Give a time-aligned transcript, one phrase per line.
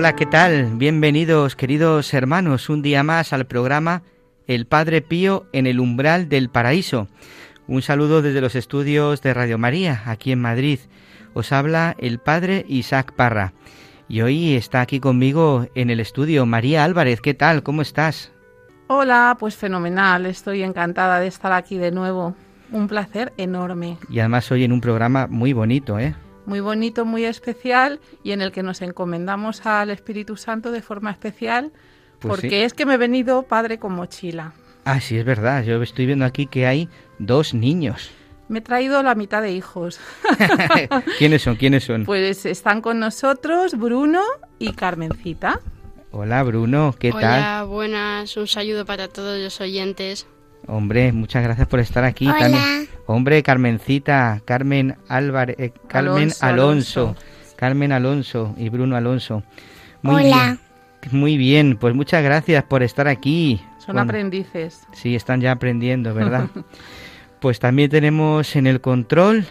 [0.00, 0.76] Hola, ¿qué tal?
[0.76, 4.02] Bienvenidos, queridos hermanos, un día más al programa
[4.46, 7.06] El Padre Pío en el umbral del paraíso.
[7.66, 10.78] Un saludo desde los estudios de Radio María, aquí en Madrid.
[11.34, 13.52] Os habla el Padre Isaac Parra.
[14.08, 17.20] Y hoy está aquí conmigo en el estudio María Álvarez.
[17.20, 17.62] ¿Qué tal?
[17.62, 18.32] ¿Cómo estás?
[18.86, 22.34] Hola, pues fenomenal, estoy encantada de estar aquí de nuevo.
[22.72, 26.14] Un placer enorme, Y además hoy en un programa muy bonito, ¿eh?
[26.50, 31.12] Muy bonito, muy especial y en el que nos encomendamos al Espíritu Santo de forma
[31.12, 31.70] especial
[32.18, 32.56] Pues porque sí.
[32.56, 34.52] es que me he venido padre con mochila.
[34.84, 35.62] Ah, sí, es verdad.
[35.62, 36.88] Yo estoy viendo aquí que hay
[37.20, 38.10] dos niños.
[38.48, 40.00] Me he traído la mitad de hijos.
[41.18, 41.54] ¿Quiénes son?
[41.54, 42.04] ¿Quiénes son?
[42.04, 44.22] Pues están con nosotros Bruno
[44.58, 45.60] y Carmencita.
[46.10, 46.92] Hola, Bruno.
[46.98, 47.20] ¿qué Hola,
[47.60, 47.66] tal?
[47.68, 48.36] buenas.
[48.36, 50.26] Un saludo para todos los oyentes.
[50.66, 52.28] Hombre, muchas gracias por estar aquí.
[52.28, 52.38] Hola.
[52.38, 57.16] También- Hombre, Carmencita, Carmen Álvarez, eh, Carmen Alonso, Alonso, Alonso.
[57.56, 59.42] Carmen Alonso y Bruno Alonso.
[60.02, 60.36] Muy Hola.
[60.44, 60.60] bien.
[61.12, 63.60] Muy bien, pues muchas gracias por estar aquí.
[63.78, 64.86] Son aprendices.
[64.92, 66.46] Sí, están ya aprendiendo, ¿verdad?
[67.40, 69.46] pues también tenemos en el control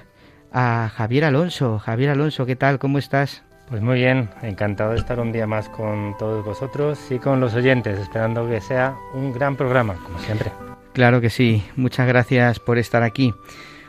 [0.54, 1.80] a Javier Alonso.
[1.80, 2.78] Javier Alonso, ¿qué tal?
[2.80, 3.44] ¿Cómo estás?
[3.68, 7.54] Pues muy bien, encantado de estar un día más con todos vosotros y con los
[7.56, 10.52] oyentes, esperando que sea un gran programa, como siempre.
[10.94, 13.34] Claro que sí, muchas gracias por estar aquí.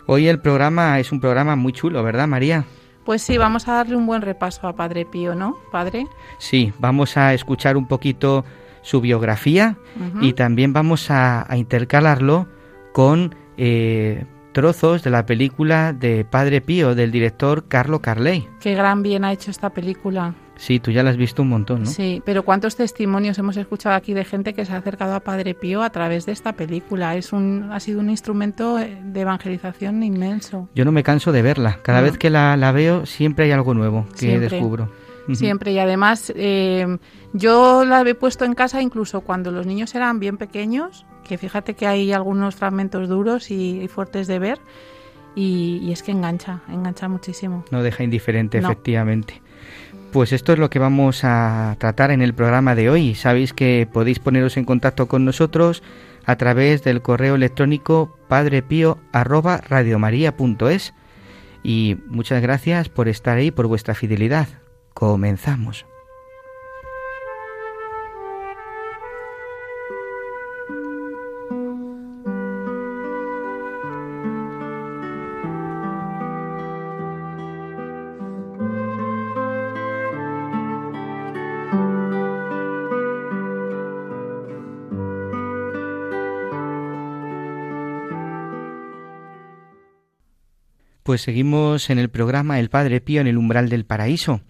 [0.06, 2.64] Hoy el programa es un programa muy chulo, ¿verdad, María?
[3.04, 5.56] Pues sí, vamos a darle un buen repaso a Padre Pío, ¿no?
[5.72, 6.06] Padre.
[6.38, 8.44] Sí, vamos a escuchar un poquito
[8.82, 9.76] su biografía
[10.20, 12.48] y también vamos a, a intercalarlo
[12.92, 18.48] con eh, trozos de la película de Padre Pío del director Carlo Carley.
[18.60, 20.34] Qué gran bien ha hecho esta película.
[20.60, 21.86] Sí, tú ya la has visto un montón, ¿no?
[21.86, 25.54] Sí, pero cuántos testimonios hemos escuchado aquí de gente que se ha acercado a Padre
[25.54, 27.16] Pío a través de esta película.
[27.16, 30.68] Es un, ha sido un instrumento eh, de evangelización inmenso.
[30.74, 31.78] Yo no me canso de verla.
[31.82, 32.04] Cada No.
[32.04, 34.48] vez que la, la veo siempre hay algo nuevo que Siempre.
[34.50, 34.88] descubro.
[35.32, 35.72] Siempre.
[35.72, 36.98] Y además, eh,
[37.32, 41.72] yo la he puesto en casa incluso cuando los niños eran bien pequeños, que fíjate
[41.74, 44.58] que hay algunos fragmentos duros y, y fuertes de ver.
[45.36, 47.64] Y, y es que engancha, engancha muchísimo.
[47.70, 48.68] No deja indiferente, No.
[48.68, 49.40] efectivamente.
[50.12, 53.14] Pues esto es lo que vamos a tratar en el programa de hoy.
[53.14, 55.84] Sabéis que podéis poneros en contacto con nosotros
[56.24, 60.94] a través del correo electrónico padrepío@radiomaria.es
[61.62, 64.48] y muchas gracias por estar ahí, por vuestra fidelidad.
[64.94, 65.86] Comenzamos.
[91.10, 94.42] Pues seguimos en el programa El Padre Pío en el umbral del paraíso.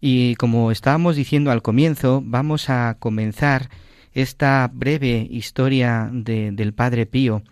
[0.00, 3.68] Y como estábamos diciendo al comienzo, vamos a comenzar
[4.14, 7.42] esta breve historia de- del Padre Pío,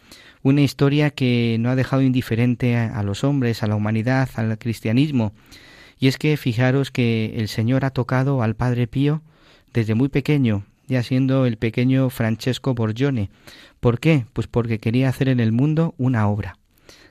[0.42, 4.56] una historia que no ha dejado indiferente a, a los hombres, a la humanidad, al
[4.56, 5.34] cristianismo.
[6.00, 9.20] Y es que fijaros que el Señor ha tocado al Padre Pío
[9.74, 13.28] desde muy pequeño, ya siendo el pequeño Francesco Borgione.
[13.78, 14.24] ¿Por qué?
[14.32, 16.57] Pues porque quería hacer en el mundo una obra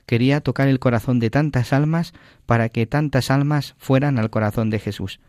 [0.08, 2.14] quería tocar el corazón de tantas almas
[2.46, 5.20] para que tantas almas fueran al corazón de Jesús.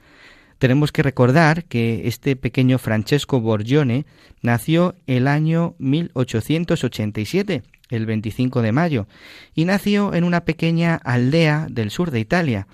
[0.58, 4.06] Tenemos que recordar que este pequeño Francesco Borgione
[4.42, 9.08] nació el año 1887, el 25 de mayo,
[9.54, 12.68] y nació en una pequeña aldea del sur de Italia,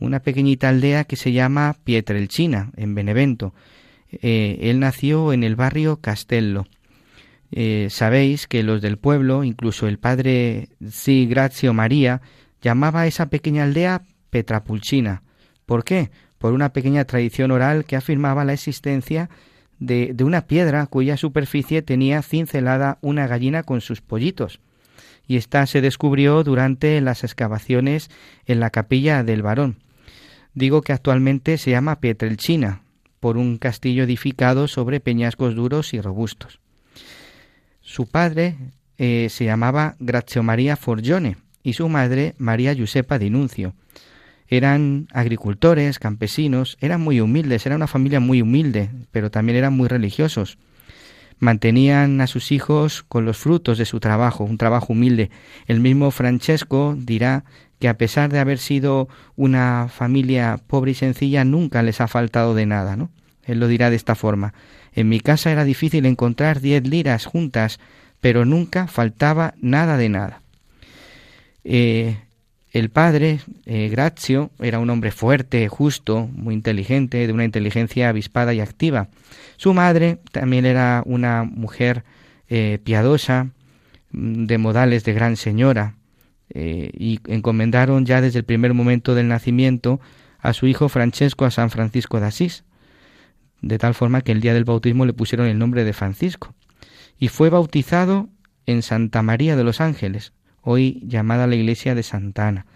[0.00, 3.54] una pequeñita aldea que se llama Pietrelcina, en Benevento.
[4.10, 6.66] Eh, él nació en el barrio Castello.
[7.54, 12.22] Eh, sabéis que los del pueblo, incluso el padre Sí Grazio María,
[12.62, 15.22] llamaba a esa pequeña aldea Petrapulcina.
[15.66, 16.10] ¿Por qué?
[16.38, 19.28] Por una pequeña tradición oral que afirmaba la existencia
[19.78, 24.58] de, de una piedra cuya superficie tenía cincelada una gallina con sus pollitos.
[25.28, 28.10] Y esta se descubrió durante las excavaciones
[28.46, 29.76] en la capilla del varón.
[30.54, 32.82] Digo que actualmente se llama Pietrelcina,
[33.20, 36.61] por un castillo edificado sobre peñascos duros y robustos.
[37.92, 38.56] Su padre
[38.96, 43.74] eh, se llamaba Grazio María Forgione y su madre María Giuseppa Dinuncio.
[44.48, 49.88] Eran agricultores, campesinos, eran muy humildes, era una familia muy humilde, pero también eran muy
[49.88, 50.56] religiosos.
[51.38, 55.30] Mantenían a sus hijos con los frutos de su trabajo, un trabajo humilde.
[55.66, 57.44] El mismo Francesco dirá
[57.78, 62.54] que a pesar de haber sido una familia pobre y sencilla, nunca les ha faltado
[62.54, 63.10] de nada, ¿no?
[63.44, 64.54] Él lo dirá de esta forma.
[64.94, 67.80] En mi casa era difícil encontrar diez liras juntas,
[68.20, 70.42] pero nunca faltaba nada de nada.
[71.64, 72.16] Eh,
[72.72, 78.54] el padre, eh, Grazio, era un hombre fuerte, justo, muy inteligente, de una inteligencia avispada
[78.54, 79.08] y activa.
[79.58, 82.02] Su madre también era una mujer
[82.48, 83.48] eh, piadosa,
[84.10, 85.96] mm, de modales de gran señora,
[86.54, 90.00] eh, y encomendaron ya desde el primer momento del nacimiento
[90.38, 92.64] a su hijo Francesco a San Francisco de Asís,
[93.62, 96.54] de tal forma que el día del bautismo le pusieron el nombre de Francisco,
[97.18, 98.28] y fue bautizado
[98.66, 102.66] en Santa María de los Ángeles, hoy llamada la iglesia de Santa Ana.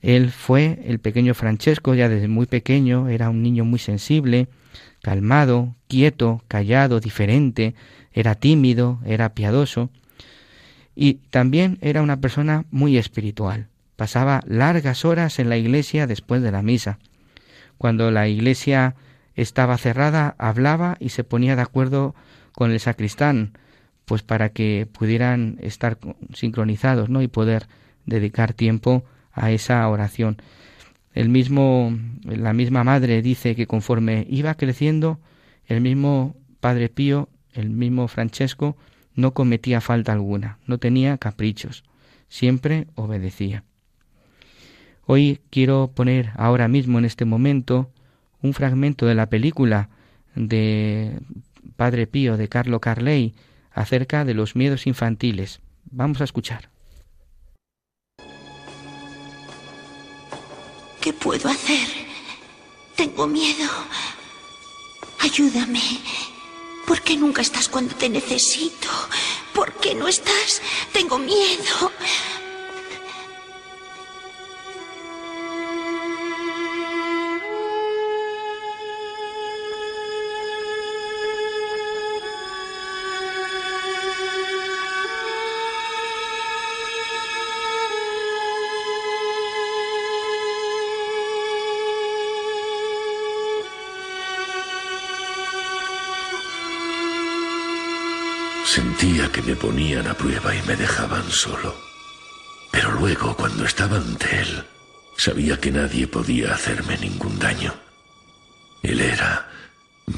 [0.00, 4.48] Él fue el pequeño Francesco, ya desde muy pequeño, era un niño muy sensible,
[5.00, 7.74] calmado, quieto, callado, diferente,
[8.12, 9.90] era tímido, era piadoso,
[10.94, 13.68] y también era una persona muy espiritual.
[13.96, 16.98] Pasaba largas horas en la iglesia después de la misa.
[17.78, 18.96] Cuando la iglesia
[19.34, 22.14] estaba cerrada, hablaba y se ponía de acuerdo
[22.52, 23.52] con el sacristán,
[24.04, 25.98] pues para que pudieran estar
[26.34, 27.22] sincronizados, ¿no?
[27.22, 27.68] y poder
[28.04, 30.36] dedicar tiempo a esa oración.
[31.14, 35.20] El mismo la misma madre dice que conforme iba creciendo,
[35.66, 38.76] el mismo Padre Pío, el mismo Francesco
[39.14, 41.84] no cometía falta alguna, no tenía caprichos,
[42.28, 43.64] siempre obedecía.
[45.04, 47.90] Hoy quiero poner ahora mismo en este momento
[48.42, 49.88] un fragmento de la película
[50.34, 51.18] de
[51.76, 53.34] Padre Pío de Carlo Carley
[53.70, 55.60] acerca de los miedos infantiles.
[55.90, 56.70] Vamos a escuchar.
[61.00, 61.88] ¿Qué puedo hacer?
[62.96, 63.68] Tengo miedo.
[65.20, 65.80] Ayúdame.
[66.86, 68.88] ¿Por qué nunca estás cuando te necesito?
[69.54, 70.62] ¿Por qué no estás?
[70.92, 71.90] Tengo miedo.
[99.30, 101.74] Que me ponían a prueba y me dejaban solo.
[102.70, 104.64] Pero luego, cuando estaba ante él,
[105.16, 107.72] sabía que nadie podía hacerme ningún daño.
[108.82, 109.48] Él era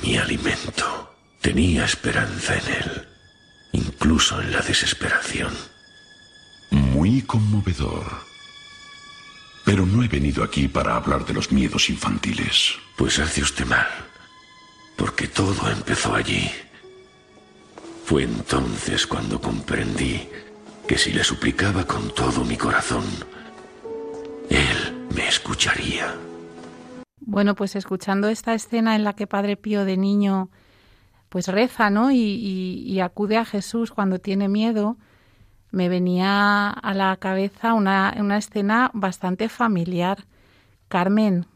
[0.02, 1.14] mi alimento.
[1.40, 3.08] Tenía esperanza en él,
[3.72, 5.54] incluso en la desesperación.
[6.70, 8.04] Muy conmovedor.
[9.64, 12.74] Pero no he venido aquí para hablar de los miedos infantiles.
[12.96, 13.88] Pues hace usted mal,
[14.96, 16.50] porque todo empezó allí.
[18.04, 20.28] Fue entonces cuando comprendí
[20.86, 23.04] que si le suplicaba con todo mi corazón,
[24.50, 26.14] él me escucharía.
[27.20, 30.50] Bueno, pues escuchando esta escena en la que Padre Pío de niño
[31.30, 32.12] pues reza, ¿no?
[32.12, 34.96] Y, y- y acude a Jesús cuando tiene miedo,
[35.72, 40.24] me venía a la cabeza una, una escena bastante familiar.
[40.88, 41.46] Carmen,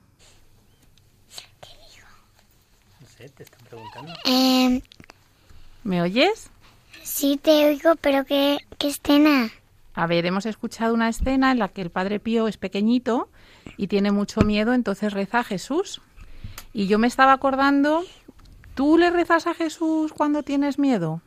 [4.25, 4.83] Eh,
[5.85, 6.51] ¿me oyes?
[7.03, 9.51] sí te oigo, pero ¿qué, qué escena?
[9.95, 13.29] A ver, hemos escuchado una escena en la que el Padre Pío es pequeñito
[13.77, 16.01] y tiene mucho miedo, entonces reza a Jesús.
[16.73, 18.05] Y yo me estaba acordando,
[18.75, 21.23] ¿tú le rezas a Jesús cuando tienes miedo?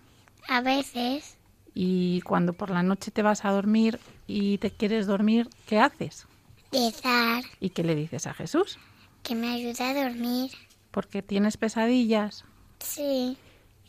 [0.48, 1.36] A veces,
[1.74, 6.28] Y cuando por la noche te vas a dormir y te quieres dormir, ¿qué haces?
[6.72, 8.78] rezar, ¿Y qué le dices a Jesús?
[9.24, 10.52] que me ayuda a dormir.
[10.92, 12.44] Porque tienes pesadillas.
[12.80, 13.38] Sí,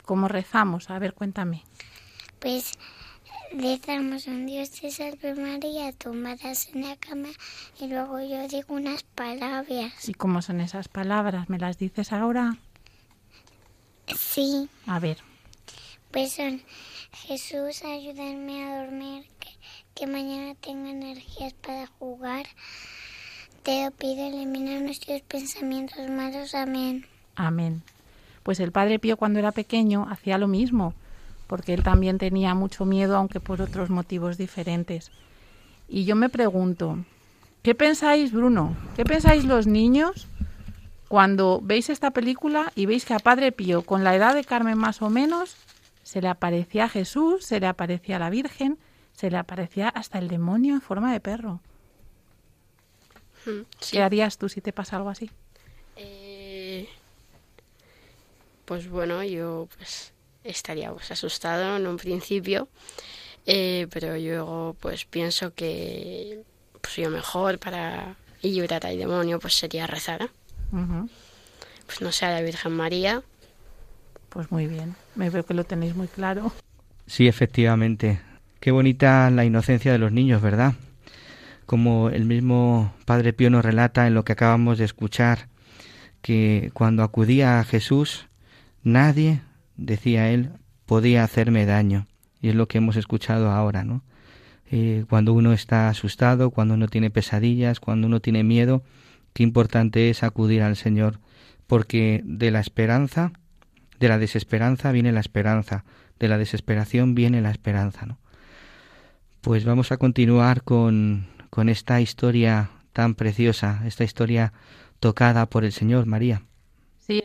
[0.05, 0.91] ¿Cómo rezamos?
[0.91, 1.63] A ver, cuéntame.
[2.39, 2.73] pues
[3.53, 7.29] rezamos un Dios te salve María, tumbadas en la cama
[7.79, 10.09] y luego yo digo unas palabras.
[10.09, 11.49] ¿Y cómo son esas palabras?
[11.51, 12.57] ¿Me las dices ahora?
[14.17, 15.19] Sí, A ver,
[16.11, 16.63] pues son
[17.13, 19.51] Jesús, ayúdame a dormir, que,
[19.95, 22.47] que mañana tenga energías para jugar.
[23.63, 26.55] Te lo pido, elimina nuestros pensamientos malos.
[26.55, 27.07] Amén.
[27.37, 27.83] amén.
[28.43, 30.95] Pues el Padre Pío cuando era pequeño hacía lo mismo,
[31.47, 35.11] porque él también tenía mucho miedo, aunque por otros motivos diferentes.
[35.89, 36.99] Y yo me pregunto,
[37.63, 38.75] ¿qué pensáis, Bruno?
[38.97, 40.27] ¿Qué pensáis los niños
[41.09, 44.79] cuando veis esta película y veis que a Padre Pío, con la edad de Carmen
[44.79, 45.57] más o menos,
[46.03, 48.79] se le aparecía a Jesús, se le aparecía a la Virgen,
[49.13, 51.61] se le aparecía hasta el demonio en forma de perro?
[53.45, 53.97] Mm, sí.
[53.97, 55.31] ¿Qué harías tú si te pasa algo así?
[55.97, 56.89] Eh,
[58.65, 60.13] pues bueno, yo pues
[60.45, 62.69] estaría pues asustado en un principio,
[63.47, 66.43] eh, pero luego pues pienso que
[66.81, 70.23] pues lo mejor para librar al demonio pues sería rezar.
[70.23, 70.29] ¿eh?
[71.87, 73.23] Pues no sé, a la Virgen María.
[74.29, 76.53] Pues muy bien, me veo que lo tenéis muy claro.
[77.07, 78.21] Sí, efectivamente.
[78.61, 80.75] Qué bonita la inocencia de los niños, ¿verdad?
[81.67, 85.49] Como el mismo Padre Pío nos relata en lo que acabamos de escuchar,
[86.23, 88.29] que cuando acudía a Jesús,
[88.83, 89.43] nadie,
[89.77, 90.51] decía él,
[90.87, 92.07] podía hacerme daño.
[92.41, 94.03] Y es lo que hemos escuchado ahora, ¿no?
[94.71, 98.83] Eh, cuando uno está asustado, cuando uno tiene pesadillas, cuando uno tiene miedo,
[99.35, 101.21] qué importante es acudir al Señor,
[101.67, 103.33] porque de la esperanza,
[104.01, 105.85] de la desesperanza viene la esperanza,
[106.19, 108.19] de la desesperación viene la esperanza, ¿no?
[109.43, 114.53] Pues vamos a continuar con, con esta historia tan preciosa, esta historia
[115.01, 116.43] tocada por el Señor, María.
[116.99, 117.23] Sí,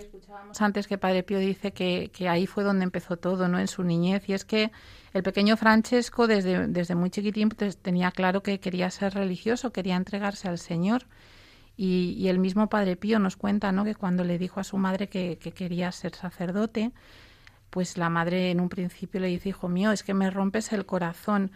[0.62, 3.60] antes que Padre Pío dice que, que ahí fue donde empezó todo, ¿no?
[3.60, 4.28] En su niñez.
[4.30, 4.72] Y es que
[5.14, 9.96] el pequeño Francesco, desde, desde muy chiquitín, pues, tenía claro que quería ser religioso, quería
[9.96, 11.06] entregarse al Señor.
[11.76, 13.84] Y, y el mismo Padre Pío nos cuenta, ¿no?
[13.84, 16.92] Que cuando le dijo a su madre que, que quería ser sacerdote,
[17.70, 20.86] pues la madre en un principio le dice, hijo mío, es que me rompes el
[20.86, 21.52] corazón,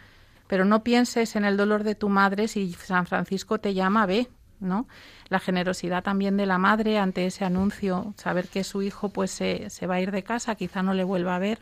[0.48, 4.27] pero no pienses en el dolor de tu madre si San Francisco te llama, ve,
[4.62, 4.88] ¿no?
[5.30, 9.70] La generosidad también de la madre ante ese anuncio, saber que su hijo pues se,
[9.70, 11.60] se va a ir de casa, quizá no le vuelva a ver,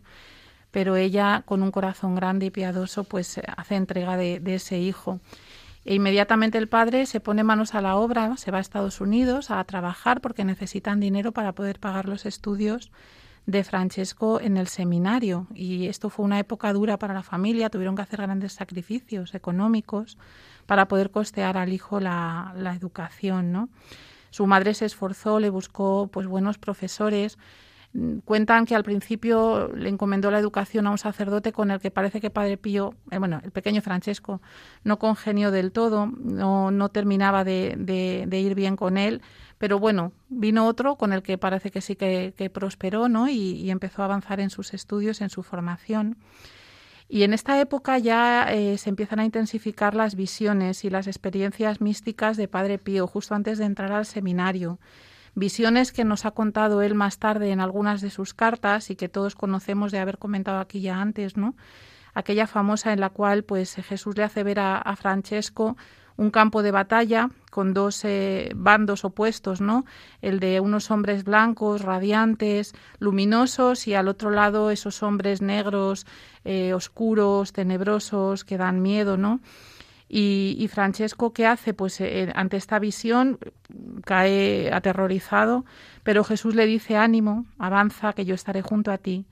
[0.71, 5.19] pero ella con un corazón grande y piadoso pues hace entrega de, de ese hijo.
[5.85, 9.49] E inmediatamente el padre se pone manos a la obra, se va a Estados Unidos
[9.49, 12.91] a trabajar porque necesitan dinero para poder pagar los estudios
[13.45, 15.47] de Francesco en el seminario.
[15.55, 20.17] Y esto fue una época dura para la familia, tuvieron que hacer grandes sacrificios económicos
[20.69, 23.69] para poder costear al hijo la, la educación, ¿no?
[24.29, 27.39] Su madre se esforzó, le buscó pues buenos profesores.
[27.93, 31.89] Mm, Cuentan que al principio le encomendó la educación a un sacerdote con el que
[31.89, 34.43] parece que Padre Pío, eh, bueno, el pequeño Francesco,
[34.83, 39.23] no congenió del todo, no, no terminaba de, de, ir bien con él,
[39.57, 43.27] pero bueno, vino otro con el que parece que sí que, prosperó, ¿no?
[43.27, 46.15] Y, empezó a avanzar en sus estudios, en su formación.
[47.11, 51.81] Y en esta época ya eh, se empiezan a intensificar las visiones y las experiencias
[51.81, 54.77] místicas de Padre Pío, justo antes de entrar al seminario.
[55.33, 59.09] Visiones que nos ha contado él más tarde en algunas de sus cartas y que
[59.09, 61.55] todos conocemos de haber comentado aquí ya antes, ¿no?
[62.13, 65.77] Aquella famosa en la cual pues Jesús le hace ver a, a Francesco
[66.19, 69.85] un campo de batalla con dos eh, bandos opuestos, ¿no?
[70.21, 76.05] El de unos hombres blancos, radiantes, luminosos, y al otro lado esos hombres negros,
[76.43, 79.39] eh, oscuros, tenebrosos, que dan miedo, ¿no?
[80.11, 81.75] Y, Francesco, ¿qué hace?
[81.75, 83.37] Pues eh, ante esta visión
[84.03, 85.65] cae aterrorizado,
[86.03, 89.25] pero Jesús le dice, ánimo, avanza, que yo estaré junto a ti.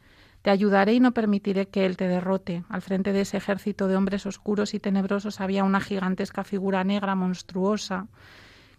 [0.47, 2.63] Te ayudaré y no permitiré que Él te derrote.
[2.69, 7.15] Al frente de ese ejército de hombres oscuros y tenebrosos había una gigantesca figura negra
[7.15, 8.07] monstruosa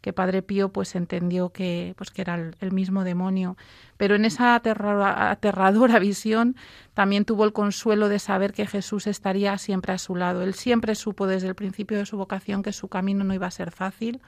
[0.00, 3.58] que Padre Pío pues entendió que pues que era el, mismo demonio.
[3.98, 6.56] Pero en esa aterra, aterradora visión
[6.94, 10.40] también tuvo el consuelo de saber que Jesús estaría siempre a su lado.
[10.40, 13.50] Él siempre supo desde el principio de su vocación que su camino no iba a
[13.50, 14.22] ser fácil,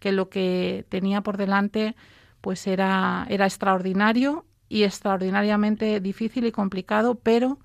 [0.00, 1.94] que lo que tenía por delante
[2.40, 7.58] pues era, era extraordinario y extraordinariamente difícil y complicado, pero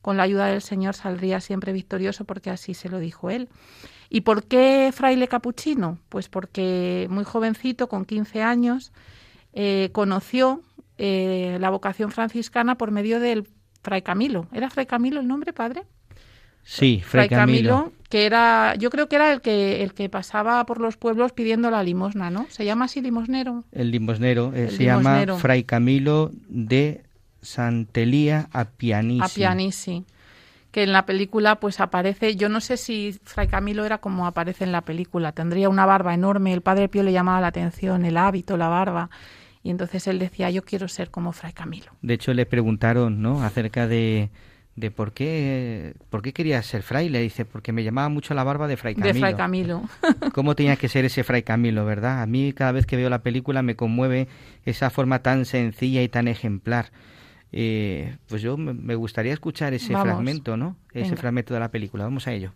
[0.00, 3.48] con la ayuda del Señor saldría siempre victorioso porque así se lo dijo él.
[4.08, 5.98] ¿Y por qué fraile capuchino?
[6.08, 8.92] Pues porque muy jovencito, con 15 años,
[9.52, 10.62] eh, conoció
[10.96, 13.48] eh, la vocación franciscana por medio del
[13.82, 14.46] fray Camilo.
[14.52, 15.82] ¿Era fray Camilo el nombre, padre?
[16.62, 20.08] Sí, Fray, Fray Camilo, Camilo, que era, yo creo que era el que el que
[20.08, 22.46] pasaba por los pueblos pidiendo la limosna, ¿no?
[22.48, 23.64] ¿Se llama así limosnero?
[23.72, 25.32] El limosnero, eh, el se limosnero.
[25.32, 27.02] llama Fray Camilo de
[27.42, 29.20] Santelía a Pianisi.
[29.20, 30.04] A Pianisi,
[30.70, 34.62] que en la película pues aparece, yo no sé si Fray Camilo era como aparece
[34.62, 38.16] en la película, tendría una barba enorme, el Padre Pío le llamaba la atención el
[38.16, 39.10] hábito, la barba,
[39.64, 41.90] y entonces él decía, yo quiero ser como Fray Camilo.
[42.00, 44.30] De hecho le preguntaron, ¿no?, acerca de
[44.76, 47.20] de por qué, por qué quería ser fraile.
[47.20, 49.12] Dice, porque me llamaba mucho la barba de Fray Camilo.
[49.14, 49.82] De Fray Camilo.
[50.34, 52.22] ¿Cómo tenía que ser ese Fray Camilo, verdad?
[52.22, 54.28] A mí cada vez que veo la película me conmueve
[54.64, 56.90] esa forma tan sencilla y tan ejemplar.
[57.52, 60.08] Eh, pues yo me gustaría escuchar ese Vamos.
[60.08, 60.76] fragmento, ¿no?
[60.92, 61.16] Ese Venga.
[61.18, 62.02] fragmento de la película.
[62.04, 62.52] Vamos a ello.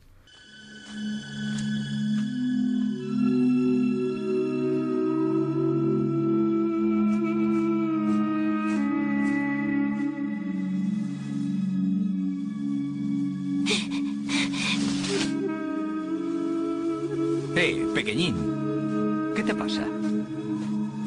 [18.08, 19.32] Pequeñín.
[19.36, 19.86] ¿Qué te pasa?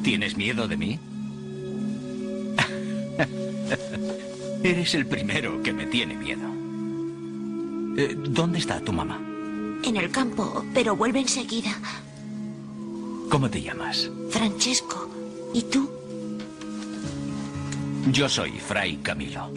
[0.03, 0.99] ¿Tienes miedo de mí?
[4.63, 6.47] Eres el primero que me tiene miedo.
[7.97, 9.19] Eh, ¿Dónde está tu mamá?
[9.83, 11.71] En el campo, pero vuelve enseguida.
[13.31, 14.11] ¿Cómo te llamas?
[14.29, 15.09] Francesco,
[15.55, 15.89] ¿y tú?
[18.11, 19.49] Yo soy Fray Camilo.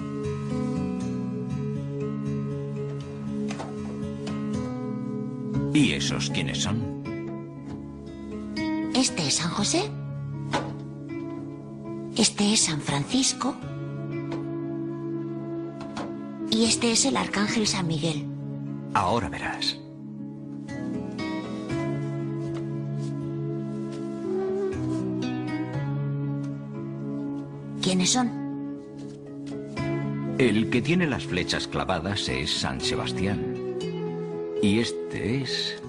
[5.75, 6.94] ¿Y esos quiénes son?
[8.95, 9.91] Este es San José.
[12.17, 13.57] Este es San Francisco.
[16.49, 18.25] Y este es el Arcángel San Miguel.
[18.95, 19.77] Ahora verás.
[27.83, 28.31] ¿Quiénes son?
[30.39, 33.77] El que tiene las flechas clavadas es San Sebastián.
[34.63, 35.83] Y este es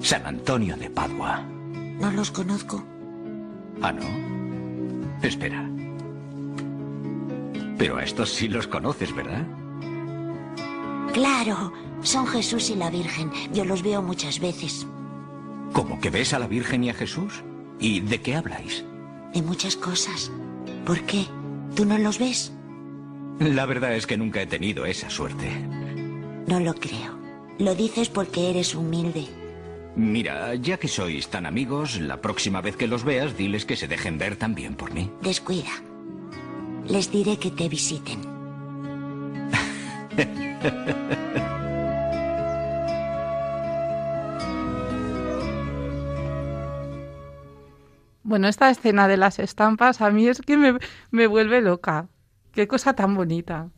[0.00, 1.57] San Antonio de Padua.
[2.00, 2.84] No los conozco.
[3.82, 4.02] Ah, ¿no?
[5.22, 5.68] Espera.
[7.76, 9.46] Pero a estos sí los conoces, ¿verdad?
[11.12, 13.30] Claro, son Jesús y la Virgen.
[13.52, 14.86] Yo los veo muchas veces.
[15.72, 17.42] ¿Cómo que ves a la Virgen y a Jesús?
[17.78, 18.84] ¿Y de qué habláis?
[19.32, 20.30] De muchas cosas.
[20.84, 21.26] ¿Por qué?
[21.74, 22.52] ¿Tú no los ves?
[23.38, 25.48] La verdad es que nunca he tenido esa suerte.
[26.46, 27.16] No lo creo.
[27.58, 29.28] Lo dices porque eres humilde.
[29.98, 33.88] Mira, ya que sois tan amigos, la próxima vez que los veas, diles que se
[33.88, 35.10] dejen ver también por mí.
[35.22, 35.74] Descuida.
[36.86, 38.20] Les diré que te visiten.
[48.22, 50.78] Bueno, esta escena de las estampas a mí es que me,
[51.10, 52.08] me vuelve loca.
[52.52, 53.70] Qué cosa tan bonita.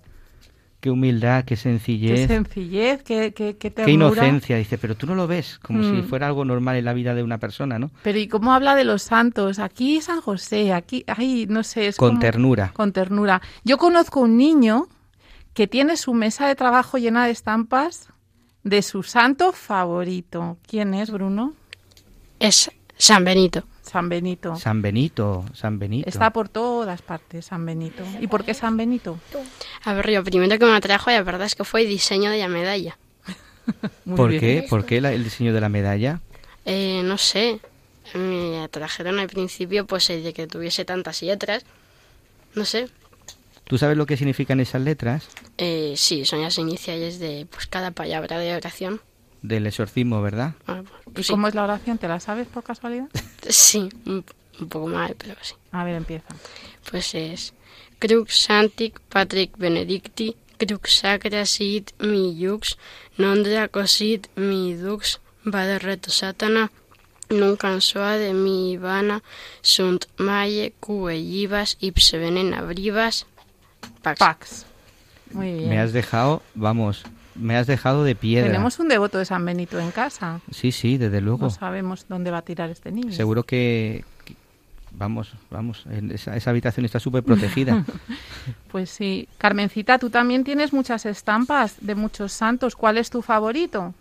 [0.80, 4.56] Qué humildad, qué Qué sencillez, sencillez, qué, qué, qué qué inocencia.
[4.56, 6.04] Dice, pero tú no lo ves, como si Mm.
[6.04, 7.90] fuera algo normal en la vida de una persona, ¿no?
[8.02, 9.58] Pero ¿y cómo habla de los santos?
[9.58, 11.88] Aquí San José, aquí, ay, no sé.
[11.88, 12.72] Es Con como- ternura.
[12.74, 13.42] Con ternura.
[13.62, 14.86] Yo conozco un niño
[15.52, 18.08] que tiene su mesa de trabajo llena de estampas
[18.64, 20.56] de su santo favorito.
[20.66, 21.52] ¿Quién es, Bruno?
[22.38, 23.64] Es San Benito.
[23.90, 24.54] San Benito.
[24.56, 26.08] San Benito, San Benito.
[26.08, 28.04] Está por todas partes, San Benito.
[28.20, 29.18] ¿Y por qué San Benito?
[29.84, 32.38] A ver, lo primero que me atrajo, la verdad es que fue el diseño de
[32.38, 32.96] la medalla.
[34.04, 34.40] Muy ¿Por bien.
[34.40, 34.66] qué?
[34.68, 36.20] ¿Por qué la- el diseño de la medalla?
[36.66, 37.58] Eh, no sé,
[38.14, 41.64] me atrajeron al principio pues el de que tuviese tantas letras.
[42.54, 42.88] No sé,
[43.64, 47.92] ¿Tú sabes lo que significan esas letras eh, sí, son las iniciales de pues cada
[47.92, 49.00] palabra de oración.
[49.42, 50.54] del exorcismo, verdad?
[50.66, 51.96] Ah, ¿Y pues sí, cómo es la oración?
[51.98, 53.08] ¿Te la sabes por casualidad?
[53.48, 54.24] sí, un,
[54.60, 55.54] un poco mal, pero sí.
[55.72, 56.26] A ver, empieza.
[56.90, 57.52] Pues es
[57.98, 62.76] Crux Santic Patrick Benedicti, Crux Sacra sit mi jux,
[63.18, 66.70] nondra cosit mi dux, vade reto satana,
[67.30, 69.22] nunca soa de mi vana,
[69.62, 73.26] sunt maie cue ibas ipse venena brivas,
[74.02, 74.18] pax.
[74.18, 74.66] Pax.
[75.32, 75.68] Muy bien.
[75.68, 78.46] Me has dejado, vamos, me has dejado de piedra.
[78.48, 80.40] Tenemos un devoto de San Benito en casa.
[80.50, 81.44] Sí, sí, desde luego.
[81.44, 83.12] No sabemos dónde va a tirar este niño.
[83.12, 84.34] Seguro que, que-
[84.92, 87.84] vamos, vamos, en esa, esa habitación está súper protegida.
[88.70, 89.28] Pues sí.
[89.38, 92.76] Carmencita, tú también tienes muchas estampas de muchos santos.
[92.76, 93.94] ¿Cuál es tu favorito?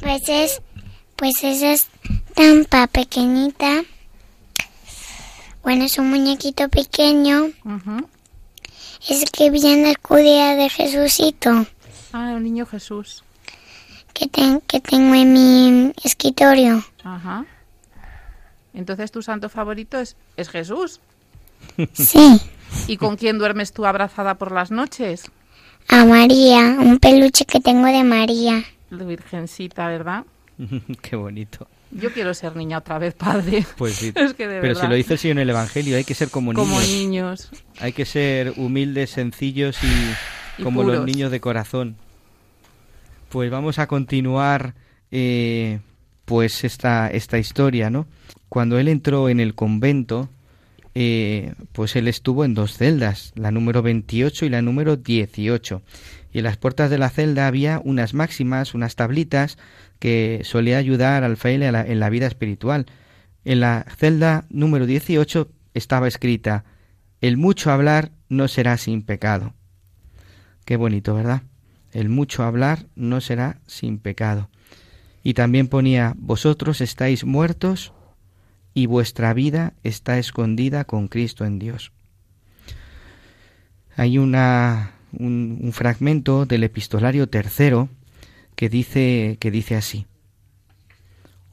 [0.00, 0.62] Pues es,
[1.16, 3.82] pues esa estampa pequeñita.
[5.62, 7.50] Bueno, es un muñequito pequeño.
[9.06, 11.66] Es el que viene el cudea de Jesucito
[12.18, 13.22] Ah, el niño Jesús.
[14.14, 16.82] que, ten- que tengo en mi escritorio.
[17.04, 17.44] Ajá.
[18.72, 21.00] Entonces tu santo favorito es, es Jesús.
[21.92, 22.40] Sí,
[22.86, 25.30] ¿Y con quién duermes tú abrazada por las noches?
[25.88, 28.64] a María, un peluche que tengo de María.
[28.90, 30.24] La Virgencita, ¿verdad?
[31.02, 31.68] Qué bonito.
[31.92, 33.64] Yo quiero ser niña otra vez, padre.
[33.78, 34.12] Pues sí.
[34.16, 34.80] Es que de Pero verdad.
[34.82, 36.68] si lo dice el Señor en el Evangelio, hay que ser como niños.
[36.68, 37.50] Como niños.
[37.80, 41.96] Hay que ser humildes, sencillos y, Y como los niños de corazón.
[43.36, 44.72] Pues vamos a continuar
[45.10, 45.80] eh,
[46.24, 48.06] pues esta, esta historia, ¿no?
[48.48, 50.30] Cuando él entró en el convento,
[50.94, 55.82] eh, pues él estuvo en dos celdas, la número 28 y la número 18.
[56.32, 59.58] Y en las puertas de la celda había unas máximas, unas tablitas
[59.98, 62.86] que solía ayudar al fraile en la vida espiritual.
[63.44, 66.64] En la celda número 18 estaba escrita,
[67.20, 69.52] el mucho hablar no será sin pecado.
[70.64, 71.42] Qué bonito, ¿verdad?
[71.96, 74.50] El mucho hablar no será sin pecado.
[75.22, 77.94] Y también ponía, vosotros estáis muertos
[78.74, 81.92] y vuestra vida está escondida con Cristo en Dios.
[83.96, 87.88] Hay una, un, fragmento del epistolario tercero
[88.56, 90.04] que dice, que dice así.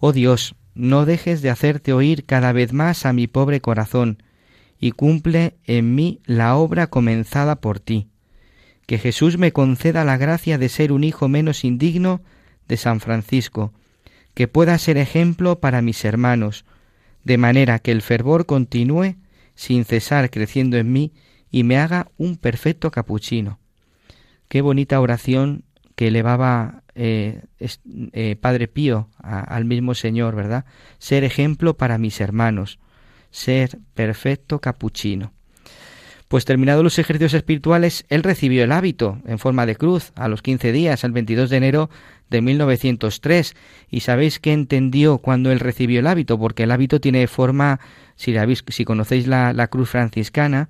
[0.01, 4.21] Oh Dios, no dejes de hacerte oír cada vez más a mi pobre corazón,
[4.77, 8.09] y cumple en mí la obra comenzada por ti.
[8.85, 12.21] Que Jesús me conceda la gracia de ser un hijo menos indigno
[12.67, 13.73] de San Francisco,
[14.33, 16.65] que pueda ser ejemplo para mis hermanos,
[17.23, 19.15] de manera que el fervor continúe
[19.55, 21.13] sin cesar creciendo en mí
[21.51, 23.59] y me haga un perfecto capuchino.
[24.47, 25.63] Qué bonita oración
[25.95, 30.65] que elevaba eh, eh, Padre Pío al mismo Señor, ¿verdad?
[30.97, 32.79] Ser ejemplo para mis hermanos,
[33.31, 35.33] ser perfecto capuchino.
[36.33, 40.41] Pues terminados los ejercicios espirituales, él recibió el hábito en forma de cruz a los
[40.41, 41.89] 15 días, el 22 de enero
[42.31, 43.55] de 1903.
[43.91, 46.39] ¿Y sabéis qué entendió cuando él recibió el hábito?
[46.39, 47.79] Porque el hábito tiene forma,
[48.15, 48.33] si,
[48.69, 50.69] si conocéis la, la, cruz franciscana,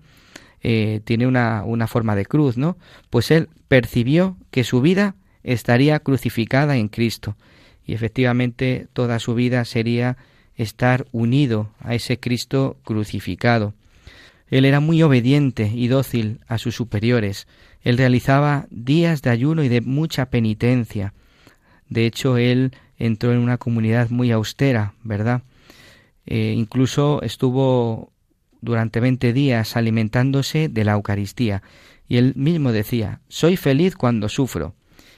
[0.64, 2.76] eh, tiene una, una forma de cruz, ¿no?
[3.10, 7.38] Pues él percibió que su vida estaría crucificada en Cristo.
[7.86, 10.18] Y efectivamente toda su vida sería
[10.58, 13.74] estar unido a ese Cristo crucificado.
[14.54, 17.48] Él era muy obediente y dócil a sus superiores.
[17.82, 21.16] Él realizaba días de ayuno y de mucha penitencia.
[21.90, 25.42] De hecho, él entró en una comunidad muy austera, ¿verdad?
[26.28, 28.12] Eh, incluso estuvo
[28.62, 31.64] durante veinte días alimentándose de la Eucaristía.
[32.08, 34.76] Y él mismo decía, soy feliz cuando sufro,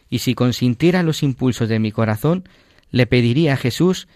[0.09, 2.47] y si consintiera los impulsos de mi corazón,
[2.89, 4.07] le pediría a Jesús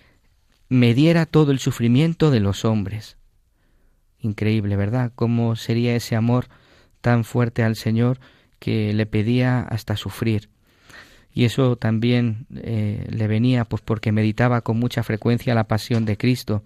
[0.70, 3.19] me diera todo el sufrimiento de los hombres.
[4.22, 5.12] Increíble, ¿verdad?
[5.16, 6.48] ¿Cómo sería ese amor
[7.02, 8.20] tan fuerte al Señor
[8.60, 10.50] que le pedía hasta sufrir?
[11.34, 16.18] Y eso también eh, le venía pues porque meditaba con mucha frecuencia la pasión de
[16.18, 16.64] Cristo.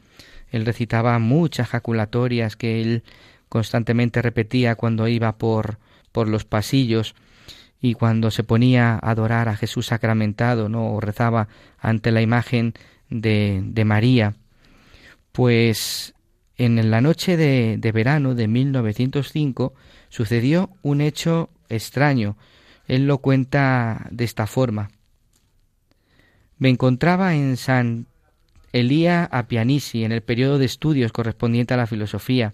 [0.50, 3.04] Él recitaba muchas jaculatorias que él
[3.50, 5.78] constantemente repetía cuando iba por,
[6.12, 7.14] por los pasillos
[7.80, 10.94] y cuando se ponía a adorar a Jesús sacramentado, ¿no?
[10.94, 12.74] o rezaba ante la imagen
[13.10, 14.36] de, de María,
[15.34, 16.13] pues
[16.58, 19.74] en la noche de, de verano de 1905
[20.10, 22.38] sucedió un hecho extraño.
[22.88, 24.92] Él lo cuenta de esta forma.
[26.58, 28.08] Me encontraba en San
[28.72, 32.54] Elía Apianisi, en el periodo de estudios correspondiente a la filosofía.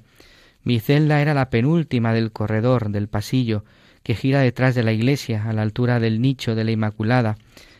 [0.63, 3.63] Mi celda era la penúltima del corredor, del pasillo,
[4.03, 7.37] que gira detrás de la iglesia a la altura del nicho de la Inmaculada,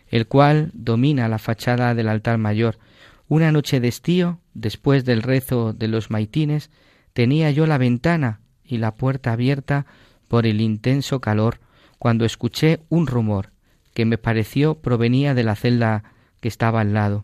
[0.08, 2.79] el cual domina la fachada del altar mayor.
[3.29, 6.69] Una noche de estío, después del rezo de los maitines,
[7.13, 9.85] tenía yo la ventana y la puerta abierta
[10.27, 11.59] por el intenso calor,
[11.97, 13.51] cuando escuché un rumor
[13.93, 16.03] que me pareció provenía de la celda
[16.41, 17.23] que estaba al lado.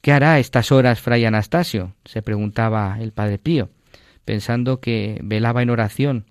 [0.00, 1.94] ¿Qué hará a estas horas fray Anastasio?
[2.06, 3.68] se preguntaba el padre Pío,
[4.24, 6.24] pensando que velaba en oración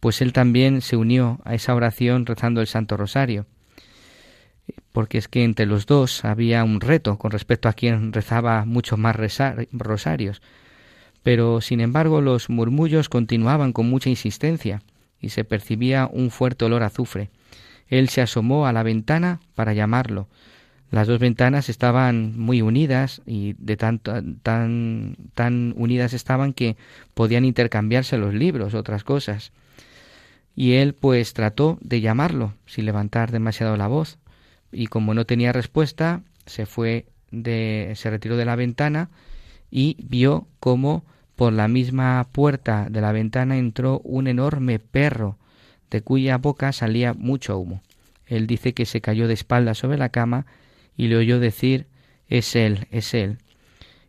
[0.00, 3.46] pues él también se unió a esa oración rezando el Santo Rosario,
[4.92, 8.96] porque es que entre los dos había un reto con respecto a quien rezaba mucho
[8.96, 9.16] más
[9.72, 10.42] rosarios,
[11.22, 14.82] pero sin embargo los murmullos continuaban con mucha insistencia
[15.20, 17.30] y se percibía un fuerte olor a azufre.
[17.88, 20.28] Él se asomó a la ventana para llamarlo.
[20.90, 26.76] Las dos ventanas estaban muy unidas y de tanto, tan, tan unidas estaban que
[27.14, 29.52] podían intercambiarse los libros, otras cosas
[30.60, 34.18] y él pues trató de llamarlo sin levantar demasiado la voz
[34.72, 39.10] y como no tenía respuesta se fue de se retiró de la ventana
[39.70, 41.04] y vio cómo
[41.36, 45.38] por la misma puerta de la ventana entró un enorme perro
[45.90, 47.82] de cuya boca salía mucho humo.
[48.26, 50.46] Él dice que se cayó de espaldas sobre la cama
[50.96, 51.86] y le oyó decir
[52.28, 53.38] es él, es él.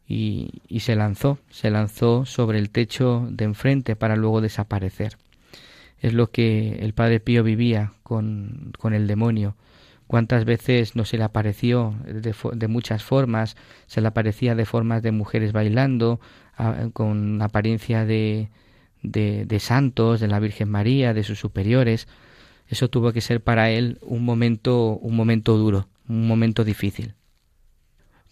[0.07, 5.17] Y, y se lanzó, se lanzó sobre el techo de enfrente para luego desaparecer
[6.01, 9.55] es lo que el Padre Pío vivía con, con el demonio.
[10.11, 13.55] Cuántas veces no se le apareció de, muchas formas,
[13.87, 16.19] se le aparecía de formas de mujeres bailando,
[16.91, 18.49] con apariencia de,
[19.03, 22.09] de, de santos, de la Virgen María, de sus superiores.
[22.67, 27.13] Eso tuvo que ser para él un momento, un momento duro, un momento difícil.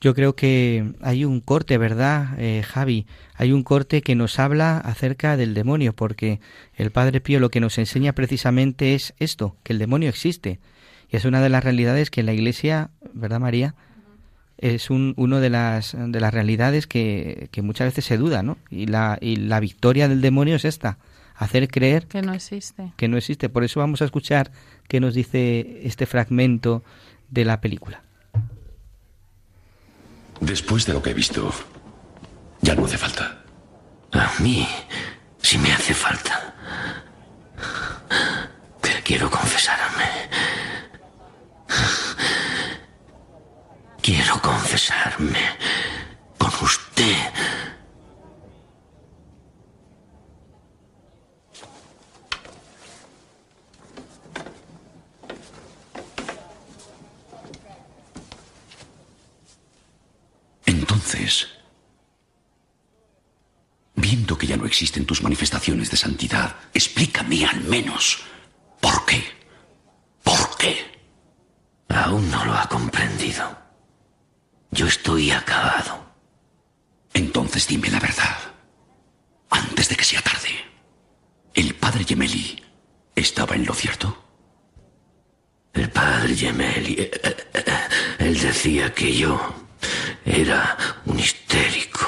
[0.02, 3.08] Yo creo que hay un corte, ¿verdad, eh, Javi?
[3.36, 6.42] Hay un corte que nos habla acerca del demonio, porque
[6.76, 10.60] el Padre Pío lo que nos enseña precisamente es esto, que el demonio existe.
[11.12, 13.76] Y es una de las realidades que en la Iglesia, ¿verdad, María?
[14.58, 18.58] Es un, uno de las, de las realidades que, que muchas veces se duda, ¿no?
[18.70, 20.98] Y la, y la victoria del demonio es esta,
[21.36, 22.92] hacer creer que no existe.
[22.98, 23.50] Que no existe.
[23.50, 24.52] Por eso vamos a escuchar
[24.88, 26.84] qué nos dice este fragmento
[27.30, 28.04] de la película.
[30.42, 31.52] Después de lo que he visto,
[32.62, 33.44] ya no hace falta.
[34.12, 34.68] A mí,
[35.42, 36.56] si me hace falta.
[38.82, 40.06] Pero quiero confesarme.
[44.12, 45.38] Quiero confesarme
[46.40, 47.16] con usted.
[60.66, 61.48] Entonces,
[63.94, 68.24] viendo que ya no existen tus manifestaciones de santidad, explícame al menos
[68.82, 69.24] por qué.
[70.24, 71.00] ¿Por qué?
[71.90, 73.69] Aún no lo ha comprendido.
[74.72, 76.06] Yo estoy acabado.
[77.14, 78.38] Entonces dime la verdad.
[79.50, 80.50] Antes de que sea tarde.
[81.54, 82.64] ¿El padre Gemelli
[83.16, 84.16] estaba en lo cierto?
[85.74, 86.94] El padre Gemelli.
[87.00, 87.64] eh, eh, eh,
[88.20, 89.40] Él decía que yo
[90.26, 92.08] era un histérico.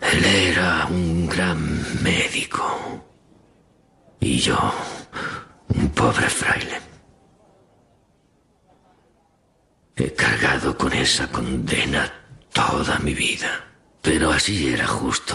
[0.00, 3.04] Él era un gran médico.
[4.20, 4.58] Y yo,
[5.68, 6.93] un pobre fraile.
[9.96, 12.12] He cargado con esa condena
[12.52, 13.64] toda mi vida.
[14.02, 15.34] Pero así era justo.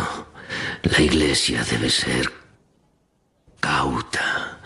[0.83, 2.31] La iglesia debe ser
[3.59, 4.59] cauta.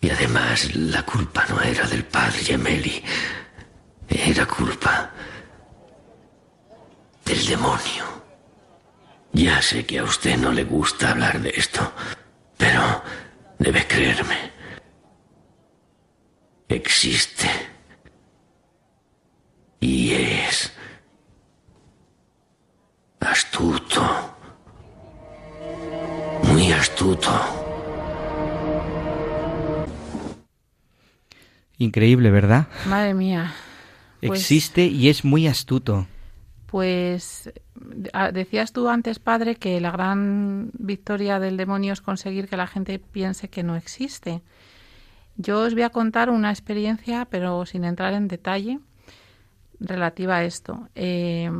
[0.00, 3.02] Y además la culpa no era del padre Gemelli.
[4.08, 5.10] Era culpa
[7.24, 8.04] del demonio.
[9.32, 11.92] Ya sé que a usted no le gusta hablar de esto,
[12.56, 13.02] pero
[13.58, 14.55] debe creerme.
[16.68, 17.48] Existe.
[19.80, 20.72] Y es
[23.20, 24.02] astuto.
[26.44, 27.30] Muy astuto.
[31.78, 32.68] Increíble, ¿verdad?
[32.86, 33.52] Madre mía.
[34.20, 36.06] Pues- Existe y es muy astuto.
[36.66, 37.52] Pues
[38.32, 42.98] decías tú antes, padre, que la gran victoria del demonio es conseguir que la gente
[42.98, 44.42] piense que no existe.
[45.36, 48.80] Yo os voy a contar una experiencia, pero sin entrar en detalle,
[49.80, 50.88] relativa a esto.
[50.94, 51.50] Eh,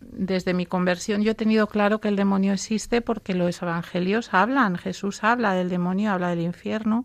[0.00, 4.76] desde mi conversión yo he tenido claro que el demonio existe porque los evangelios hablan,
[4.76, 7.04] Jesús habla del demonio, habla del infierno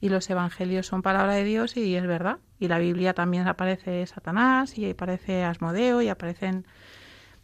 [0.00, 2.38] y los evangelios son palabra de Dios y es verdad.
[2.58, 6.66] Y la Biblia también aparece Satanás y aparece Asmodeo y aparecen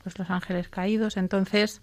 [0.03, 1.17] pues los ángeles caídos.
[1.17, 1.83] Entonces,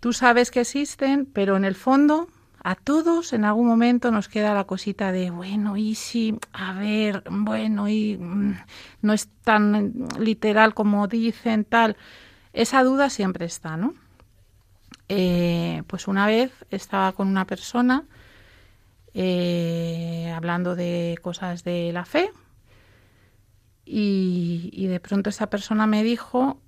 [0.00, 2.28] tú sabes que existen, pero en el fondo
[2.64, 7.22] a todos en algún momento nos queda la cosita de, bueno, y si, a ver,
[7.30, 8.54] bueno, y mm,
[9.02, 11.96] no es tan literal como dicen, tal.
[12.54, 13.92] Esa duda siempre está, ¿no?
[15.10, 18.04] Eh, pues una vez estaba con una persona
[19.12, 22.32] eh, hablando de cosas de la fe
[23.84, 26.62] y, y de pronto esa persona me dijo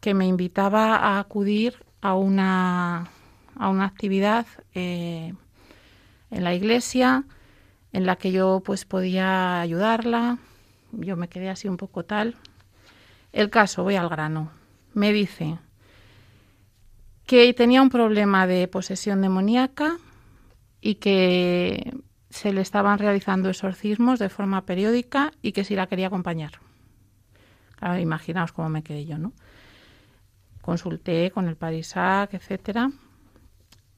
[0.00, 3.10] que me invitaba a acudir a una,
[3.56, 5.34] a una actividad eh,
[6.30, 7.24] en la iglesia
[7.92, 10.38] en la que yo pues podía ayudarla.
[10.92, 12.36] Yo me quedé así un poco tal.
[13.32, 14.50] El caso, voy al grano.
[14.94, 15.58] Me dice
[17.26, 19.96] que tenía un problema de posesión demoníaca
[20.80, 21.94] y que
[22.30, 26.52] se le estaban realizando exorcismos de forma periódica y que si la quería acompañar.
[28.00, 29.32] Imaginaos cómo me quedé yo, ¿no?
[30.60, 32.90] Consulté con el Parisac, etcétera,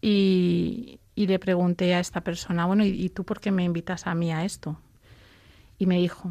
[0.06, 4.06] y, y, le pregunté a esta persona, bueno, ¿y, ¿y tú por qué me invitas
[4.06, 4.78] a mí a esto?
[5.78, 6.30] Y me dijo,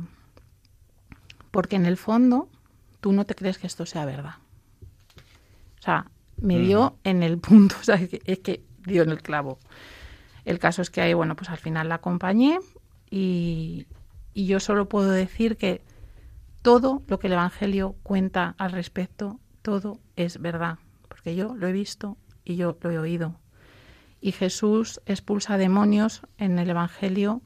[1.49, 2.49] porque en el fondo
[3.01, 4.35] tú no te crees que esto sea verdad.
[5.79, 6.05] O sea,
[6.37, 9.57] me dio en el punto, o sea, es que, es que dio en el clavo.
[10.45, 12.59] El caso es que ahí, bueno, pues al final la acompañé
[13.09, 13.87] y,
[14.35, 15.81] y yo solo puedo decir que
[16.61, 21.71] todo lo que el Evangelio cuenta al respecto, todo es verdad, porque yo lo he
[21.71, 23.39] visto y yo lo he oído.
[24.23, 27.41] Y Jesús expulsa demonios en el Evangelio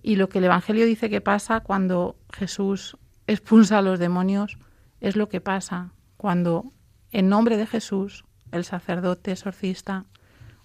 [0.00, 4.58] y lo que el Evangelio dice que pasa cuando Jesús expulsa a los demonios
[5.00, 6.72] es lo que pasa cuando
[7.10, 10.04] en nombre de Jesús el sacerdote exorcista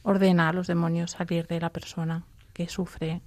[0.03, 3.23] ordena a los demonios salir de la persona que sufre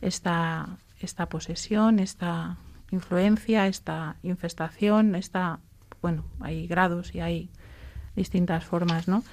[0.00, 2.58] esta, esta posesión, esta,
[2.92, 5.60] influencia, esta infestación, esta,
[6.00, 7.50] bueno, hay grados y hay
[8.14, 9.24] distintas formas, ¿no?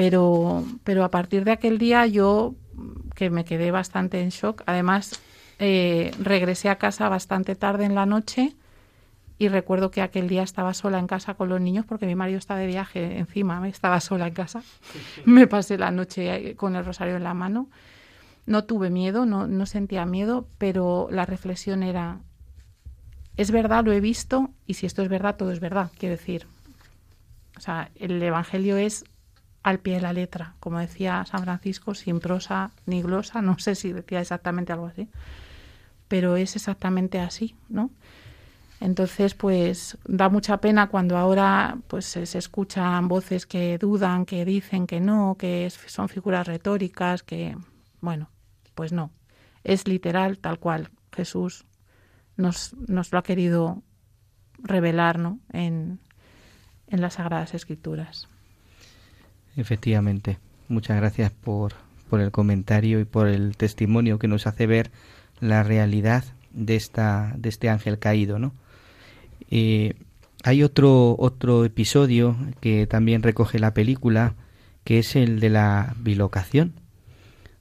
[0.00, 2.54] Pero, pero a partir de aquel día yo,
[3.14, 5.20] que me quedé bastante en shock, además
[5.58, 8.56] eh, regresé a casa bastante tarde en la noche
[9.36, 12.38] y recuerdo que aquel día estaba sola en casa con los niños porque mi marido
[12.38, 14.62] estaba de viaje encima, estaba sola en casa.
[15.26, 17.68] me pasé la noche con el rosario en la mano.
[18.46, 22.20] No tuve miedo, no, no sentía miedo, pero la reflexión era,
[23.36, 26.46] es verdad, lo he visto, y si esto es verdad, todo es verdad, quiero decir.
[27.58, 29.04] O sea, el Evangelio es
[29.62, 33.74] al pie de la letra, como decía San Francisco, sin prosa ni glosa, no sé
[33.74, 35.08] si decía exactamente algo así,
[36.08, 37.90] pero es exactamente así, ¿no?
[38.80, 44.86] Entonces, pues da mucha pena cuando ahora pues se, escuchan voces que dudan, que dicen
[44.86, 47.56] que no, que son figuras retóricas, que
[48.00, 48.30] bueno,
[48.74, 49.10] pues no,
[49.64, 51.66] es literal tal cual Jesús
[52.36, 53.82] nos, nos lo ha querido
[54.62, 55.20] revelar
[55.52, 56.00] en,
[56.86, 58.28] en las Sagradas Escrituras.
[59.56, 60.38] Efectivamente.
[60.68, 61.74] Muchas gracias por,
[62.08, 64.90] por el comentario y por el testimonio que nos hace ver
[65.40, 68.52] la realidad de esta de este ángel caído, ¿no?
[69.50, 69.94] Eh,
[70.42, 74.34] hay otro otro episodio que también recoge la película,
[74.84, 76.74] que es el de la bilocación.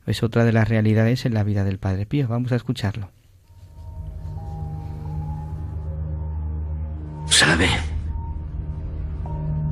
[0.06, 2.28] Es otra de las realidades en la vida del Padre Pío.
[2.28, 3.12] Vamos a escucharlo.
[7.28, 7.69] ¿Sabe?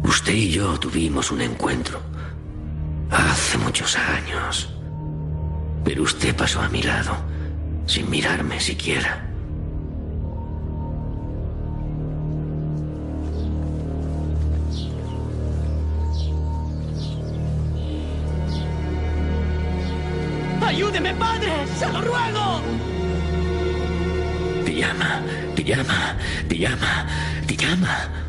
[0.08, 2.00] Usted y yo tuvimos un encuentro
[3.12, 4.70] hace muchos años.
[5.84, 7.18] Pero usted pasó a mi lado,
[7.86, 9.24] sin mirarme siquiera.
[20.66, 21.52] ¡Ayúdeme, padre!
[21.78, 22.62] ¡Se lo ruego!
[24.66, 25.22] Te llama,
[25.56, 26.16] te llama,
[26.48, 27.08] te llama,
[27.46, 28.27] te llama.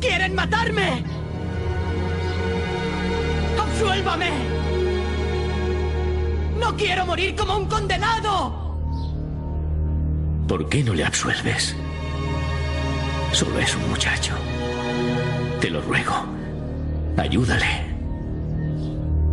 [0.00, 1.04] ¡Quieren matarme!
[3.58, 4.30] ¡Absuélvame!
[6.58, 8.78] ¡No quiero morir como un condenado!
[10.48, 11.76] ¿Por qué no le absuelves?
[13.32, 14.34] Solo es un muchacho.
[15.60, 16.14] Te lo ruego.
[17.16, 17.86] Ayúdale.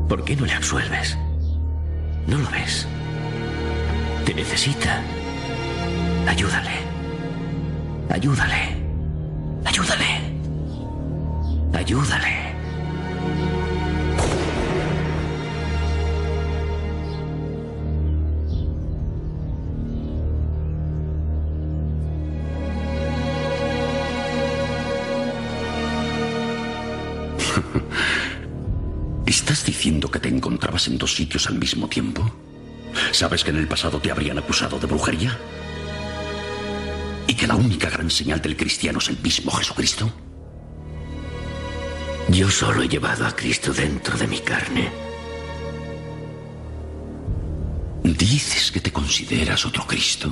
[0.08, 1.18] ¿Por qué no le absuelves?
[2.28, 2.88] ¿No lo ves?
[4.26, 5.02] Te necesita.
[6.28, 6.76] Ayúdale.
[8.10, 8.78] Ayúdale.
[9.66, 10.17] Ayúdale.
[11.88, 12.28] Ayúdale.
[29.26, 32.30] ¿Estás diciendo que te encontrabas en dos sitios al mismo tiempo?
[33.14, 35.40] ¿Sabes que en el pasado te habrían acusado de brujería?
[37.28, 40.27] ¿Y que la única gran señal del cristiano es el mismo Jesucristo?
[42.30, 44.92] Yo solo he llevado a Cristo dentro de mi carne.
[48.04, 50.30] ¿Dices que te consideras otro Cristo?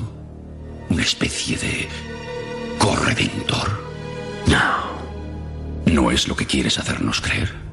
[0.89, 1.87] ¿Una especie de
[2.77, 3.81] corredentor?
[4.47, 5.93] No.
[5.93, 7.64] ¿No es lo que quieres hacernos creer?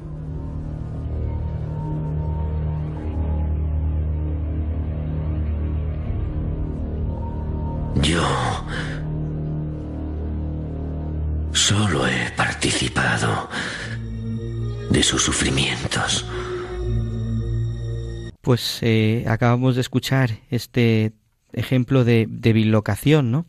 [15.23, 16.25] Sufrimientos.
[18.41, 21.13] Pues eh, acabamos de escuchar este
[21.53, 23.45] ejemplo de, de bilocación, ¿no?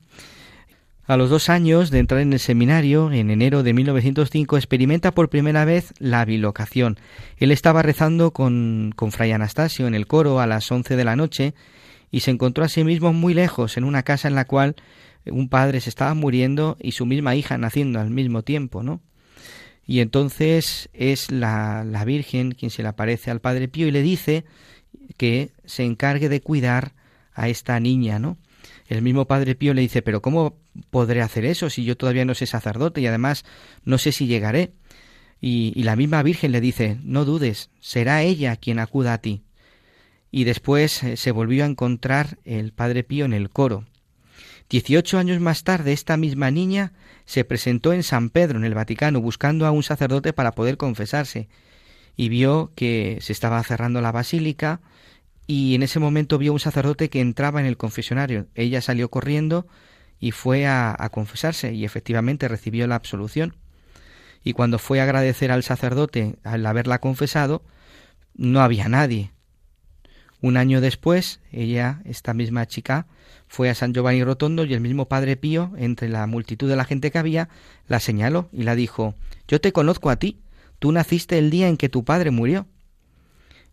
[1.06, 5.28] A los dos años de entrar en el seminario, en enero de 1905, experimenta por
[5.28, 6.98] primera vez la bilocación.
[7.36, 11.16] Él estaba rezando con, con Fray Anastasio en el coro a las once de la
[11.16, 11.54] noche
[12.10, 14.76] y se encontró a sí mismo muy lejos, en una casa en la cual
[15.26, 19.00] un padre se estaba muriendo y su misma hija naciendo al mismo tiempo, ¿no?
[19.86, 24.02] Y entonces es la, la Virgen quien se le aparece al Padre Pío y le
[24.02, 24.44] dice
[25.16, 26.94] que se encargue de cuidar
[27.34, 28.38] a esta niña, ¿no?
[28.88, 30.58] El mismo Padre Pío le dice, pero ¿cómo
[30.90, 33.44] podré hacer eso si yo todavía no soy sacerdote y además
[33.84, 34.72] no sé si llegaré?
[35.40, 39.42] Y, y la misma Virgen le dice, no dudes, será ella quien acuda a ti.
[40.30, 43.84] Y después eh, se volvió a encontrar el Padre Pío en el coro.
[44.68, 46.92] Dieciocho años más tarde, esta misma niña
[47.26, 51.48] se presentó en San Pedro, en el Vaticano, buscando a un sacerdote para poder confesarse,
[52.16, 54.80] y vio que se estaba cerrando la basílica,
[55.46, 58.46] y en ese momento vio un sacerdote que entraba en el confesionario.
[58.54, 59.66] Ella salió corriendo
[60.18, 63.54] y fue a, a, confesarse y efectivamente recibió la absolución.
[64.42, 67.62] Y cuando fue a agradecer al sacerdote al haberla confesado,
[68.34, 69.32] no había nadie.
[70.44, 73.06] Un año después, ella, esta misma chica,
[73.48, 76.84] fue a San Giovanni Rotondo y el mismo Padre Pío, entre la multitud de la
[76.84, 77.48] gente que había,
[77.88, 79.14] la señaló y la dijo,
[79.48, 80.42] Yo te conozco a ti,
[80.80, 82.66] tú naciste el día en que tu padre murió.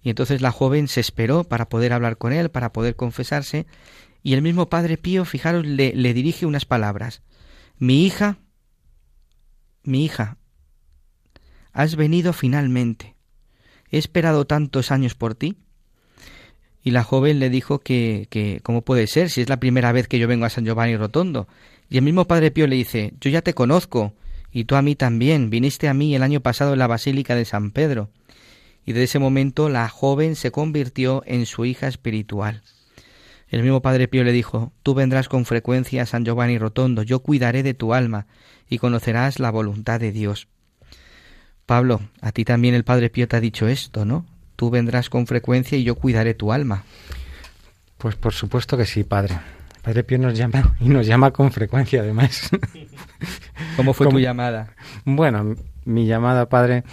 [0.02, 3.66] Y entonces la joven se esperó para poder hablar con él, para poder confesarse,
[4.24, 7.22] y el mismo Padre Pío, fijaros, le, le dirige unas palabras.
[7.80, 8.38] Mi hija,
[9.84, 10.38] mi hija,
[11.74, 13.18] has venido finalmente.
[13.90, 15.58] He esperado tantos años por ti.
[16.84, 20.08] Y la joven le dijo que, que, ¿cómo puede ser si es la primera vez
[20.08, 21.48] que yo vengo a San Giovanni Rotondo?
[21.90, 24.14] Y el mismo Padre Pío le dice, yo ya te conozco,
[24.52, 27.46] y tú a mí también, viniste a mí el año pasado en la Basílica de
[27.46, 28.10] San Pedro.
[28.86, 32.64] Y desde ese momento la joven se convirtió en su hija espiritual.
[33.50, 37.20] El mismo Padre Pío le dijo, Tú vendrás con frecuencia a San Giovanni Rotondo, yo
[37.20, 38.28] cuidaré de tu alma,
[38.70, 40.48] y conocerás la voluntad de Dios.
[41.66, 44.26] Pablo, a ti también el Padre Pío te ha dicho esto, ¿no?
[44.62, 46.84] Tú vendrás con frecuencia y yo cuidaré tu alma.
[47.97, 49.39] Pues por supuesto que sí, Padre.
[49.82, 52.51] Padre Pío nos llama y nos llama con frecuencia, además.
[53.76, 54.76] ¿Cómo fue tu llamada?
[55.03, 56.84] Bueno, mi llamada, Padre,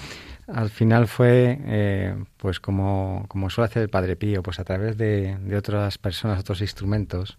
[0.47, 4.97] al final fue, eh, pues como, como suele hacer el Padre Pío, pues a través
[4.97, 7.37] de, de otras personas, otros instrumentos,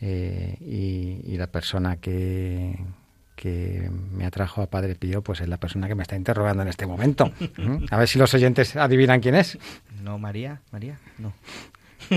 [0.00, 2.80] eh, y, y, la persona que,
[3.34, 6.68] que me atrajo a Padre Pío, pues es la persona que me está interrogando en
[6.68, 7.32] este momento.
[7.56, 7.86] ¿Mm?
[7.90, 9.58] A ver si los oyentes adivinan quién es.
[10.02, 11.32] No, María, María, no.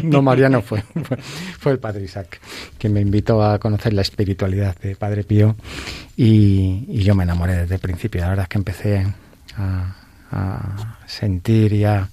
[0.04, 1.18] No, María no fue, fue,
[1.60, 2.40] fue, el Padre Isaac,
[2.78, 5.56] que me invitó a conocer la espiritualidad de Padre Pío
[6.18, 8.22] y, y yo me enamoré desde el principio.
[8.22, 9.06] La verdad es que empecé
[9.58, 9.96] a,
[10.32, 12.10] a sentir y a,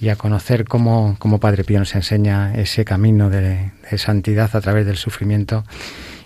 [0.00, 4.60] y a conocer cómo, cómo, Padre Pío nos enseña ese camino de, de santidad a
[4.60, 5.64] través del sufrimiento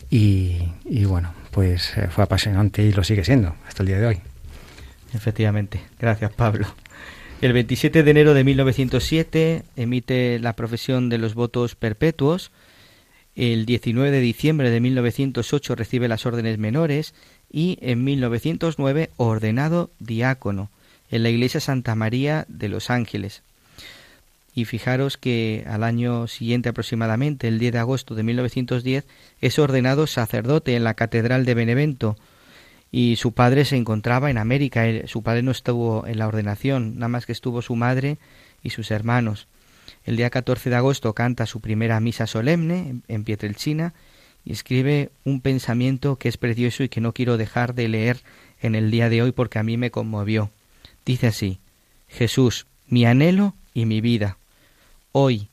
[0.09, 4.07] y, y bueno, pues eh, fue apasionante y lo sigue siendo hasta el día de
[4.07, 4.21] hoy.
[5.15, 5.81] Efectivamente.
[5.99, 6.67] Gracias, Pablo.
[7.41, 12.53] El 27 de enero de 1907 emite la profesión de los votos perpetuos.
[13.35, 17.15] El 19 de diciembre de 1908 recibe las órdenes menores
[17.51, 20.71] y en 1909 ordenado diácono
[21.11, 23.43] en la iglesia Santa María de los Ángeles.
[24.57, 29.05] Y fijaros que al año siguiente aproximadamente, el 10 de agosto de 1910,
[29.43, 32.17] es ordenado sacerdote en la Catedral de Benevento
[32.91, 34.87] y su padre se encontraba en América.
[35.05, 38.17] Su padre no estuvo en la ordenación, nada más que estuvo su madre
[38.63, 39.47] y sus hermanos.
[40.07, 43.93] El día 14 de agosto canta su primera misa solemne en Pietrelcina
[44.43, 48.23] y escribe un pensamiento que es precioso y que no quiero dejar de leer
[48.63, 50.51] en el día de hoy porque a mí me conmovió.
[51.05, 51.59] Dice así,
[52.09, 54.39] Jesús, mi anhelo y mi vida.
[55.19, 55.49] Hoy,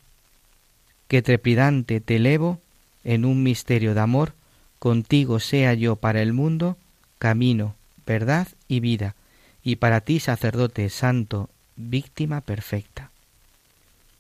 [1.07, 2.59] que trepidante te elevo
[3.05, 4.33] en un misterio de amor,
[4.77, 6.75] contigo sea yo para el mundo
[7.17, 7.73] camino,
[8.05, 9.15] verdad y vida,
[9.63, 13.09] y para ti sacerdote santo, víctima perfecta.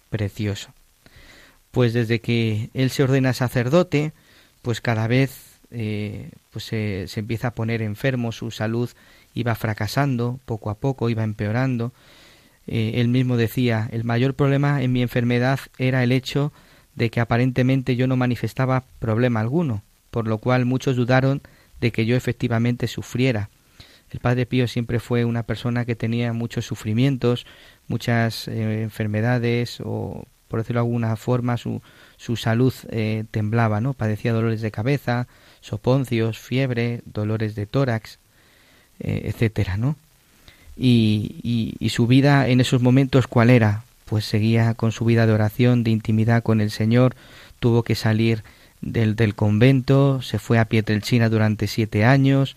[0.09, 0.69] Precioso.
[1.71, 4.13] Pues desde que él se ordena sacerdote,
[4.61, 8.89] pues cada vez eh, pues se, se empieza a poner enfermo, su salud
[9.33, 11.91] iba fracasando, poco a poco iba empeorando,
[12.67, 16.53] eh, él mismo decía, el mayor problema en mi enfermedad era el hecho
[16.95, 21.41] de que aparentemente yo no manifestaba problema alguno, por lo cual muchos dudaron
[21.81, 23.49] de que yo efectivamente sufriera.
[24.11, 27.45] El Padre Pío siempre fue una persona que tenía muchos sufrimientos,
[27.87, 31.81] muchas eh, enfermedades o, por decirlo de alguna forma, su,
[32.17, 33.93] su salud eh, temblaba, ¿no?
[33.93, 35.27] Padecía dolores de cabeza,
[35.61, 38.19] soponcios, fiebre, dolores de tórax,
[38.99, 39.97] etcétera, ¿no?
[40.75, 43.83] Y, y, y su vida en esos momentos, ¿cuál era?
[44.05, 47.15] Pues seguía con su vida de oración, de intimidad con el Señor,
[47.59, 48.43] tuvo que salir
[48.81, 52.55] del, del convento, se fue a Pietrelcina durante siete años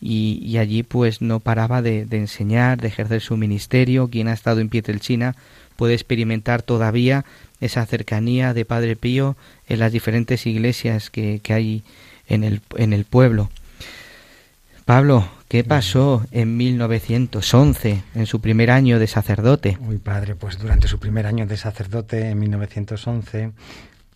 [0.00, 4.08] y, y allí pues no paraba de, de, enseñar, de ejercer su ministerio.
[4.08, 5.34] Quien ha estado en Pietrelcina
[5.76, 7.24] puede experimentar todavía
[7.60, 9.36] esa cercanía de Padre Pío
[9.68, 11.82] en las diferentes iglesias que, que hay
[12.28, 13.50] en el, en el pueblo.
[14.84, 19.78] Pablo, ¿qué pasó en 1911, en su primer año de sacerdote?
[19.80, 23.52] Uy, padre, pues durante su primer año de sacerdote, en 1911,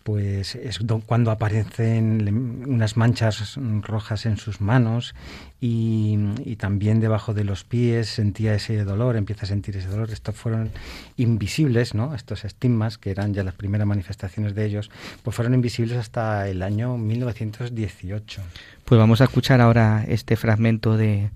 [0.03, 5.15] pues es cuando aparecen unas manchas rojas en sus manos
[5.61, 10.11] y, y, también debajo de los pies sentía ese dolor, empieza a sentir ese dolor.
[10.11, 10.71] Estos fueron
[11.15, 12.15] invisibles, ¿no?
[12.15, 14.91] Estos estigmas, que eran ya las primeras manifestaciones de ellos,
[15.23, 18.41] pues fueron invisibles hasta el año 1918.
[18.83, 21.29] Pues vamos a escuchar ahora este fragmento de,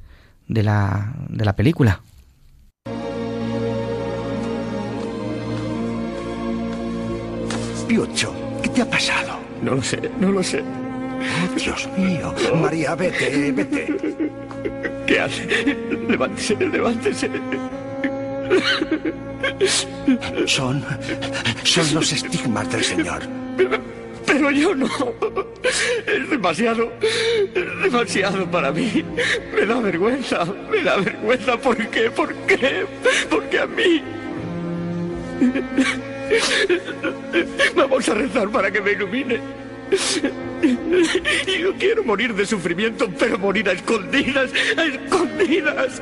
[0.48, 2.02] de, la, de la película.
[7.88, 8.47] Piucho, ¿qué
[8.78, 9.40] te ha pasado?
[9.64, 10.62] No lo sé, no lo sé.
[10.62, 12.32] Oh, Dios mío.
[12.62, 13.88] María, vete, vete.
[15.08, 15.76] ¿Qué hace?
[16.08, 17.28] Levántese, levántese.
[20.46, 20.86] Son.
[21.64, 23.24] son los estigmas del Señor.
[24.28, 24.88] Pero yo no.
[26.06, 26.92] Es demasiado.
[27.82, 29.04] demasiado para mí.
[29.56, 30.46] Me da vergüenza.
[30.70, 31.58] Me da vergüenza.
[31.58, 32.12] ¿Por qué?
[32.12, 32.86] ¿Por qué?
[33.28, 34.04] Porque a mí.
[37.76, 39.40] Vamos a rezar para que me ilumine.
[41.60, 46.02] Yo quiero morir de sufrimiento, pero morir a escondidas, a escondidas.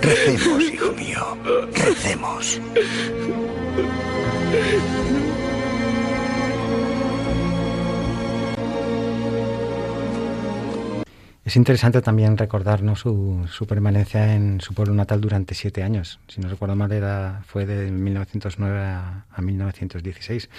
[0.00, 1.38] Recemos, hijo mío.
[1.74, 2.60] Recemos.
[11.48, 16.20] Es interesante también recordarnos su, permanencia en su pueblo natal durante siete años.
[16.28, 20.50] Si no recuerdo mal, era, fue de 1909 a, a 1916.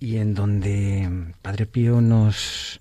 [0.00, 2.80] Y en donde Padre Pío nos,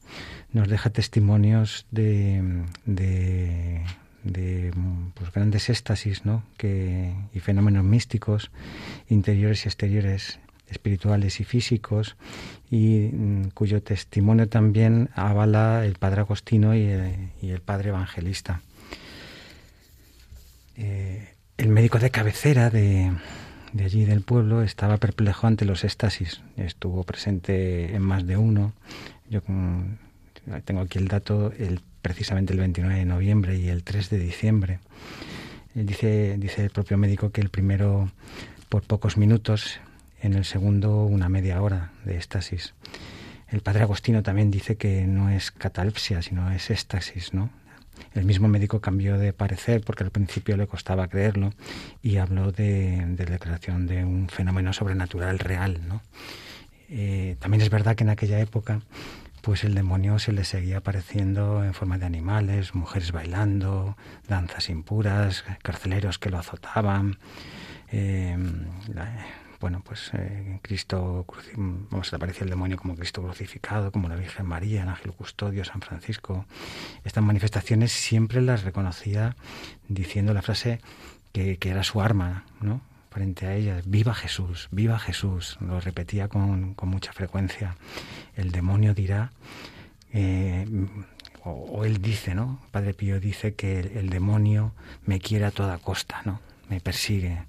[0.53, 3.83] nos deja testimonios de, de,
[4.23, 4.73] de
[5.13, 6.41] pues, grandes éxtasis ¿no?
[6.57, 8.49] que, y fenómenos místicos,
[9.07, 12.15] interiores y exteriores, espirituales y físicos,
[12.71, 18.61] y mm, cuyo testimonio también avala el padre Agostino y el, y el padre evangelista.
[20.77, 23.11] Eh, el médico de cabecera de,
[23.73, 28.73] de, allí del pueblo estaba perplejo ante los éxtasis, estuvo presente en más de uno.
[29.29, 29.81] Yo mm,
[30.63, 34.79] tengo aquí el dato, el, precisamente el 29 de noviembre y el 3 de diciembre.
[35.73, 38.09] Dice, dice el propio médico que el primero
[38.69, 39.79] por pocos minutos
[40.21, 42.73] en el segundo una media hora de éxtasis.
[43.47, 47.49] El padre Agostino también dice que no es catalepsia, sino es éxtasis, ¿no?
[48.13, 51.51] El mismo médico cambió de parecer porque al principio le costaba creerlo
[52.01, 56.01] y habló de, de declaración de un fenómeno sobrenatural real, ¿no?
[56.89, 58.81] Eh, también es verdad que en aquella época
[59.41, 63.95] pues el demonio se le seguía apareciendo en forma de animales, mujeres bailando,
[64.27, 67.17] danzas impuras, carceleros que lo azotaban,
[67.91, 68.37] eh,
[69.59, 74.83] bueno, pues eh, Cristo, vamos, aparecía el demonio como Cristo crucificado, como la Virgen María,
[74.83, 76.45] el Ángel Custodio, San Francisco.
[77.03, 79.35] Estas manifestaciones siempre las reconocía
[79.87, 80.79] diciendo la frase
[81.31, 82.81] que, que era su arma, ¿no?
[83.11, 87.75] frente a ellas, viva Jesús, viva Jesús, lo repetía con, con mucha frecuencia.
[88.35, 89.31] El demonio dirá,
[90.13, 90.65] eh,
[91.43, 92.59] o, él dice, ¿no?
[92.71, 94.73] Padre Pío dice que el, demonio
[95.05, 96.39] me quiere a toda costa, ¿no?
[96.69, 97.43] Me persigue.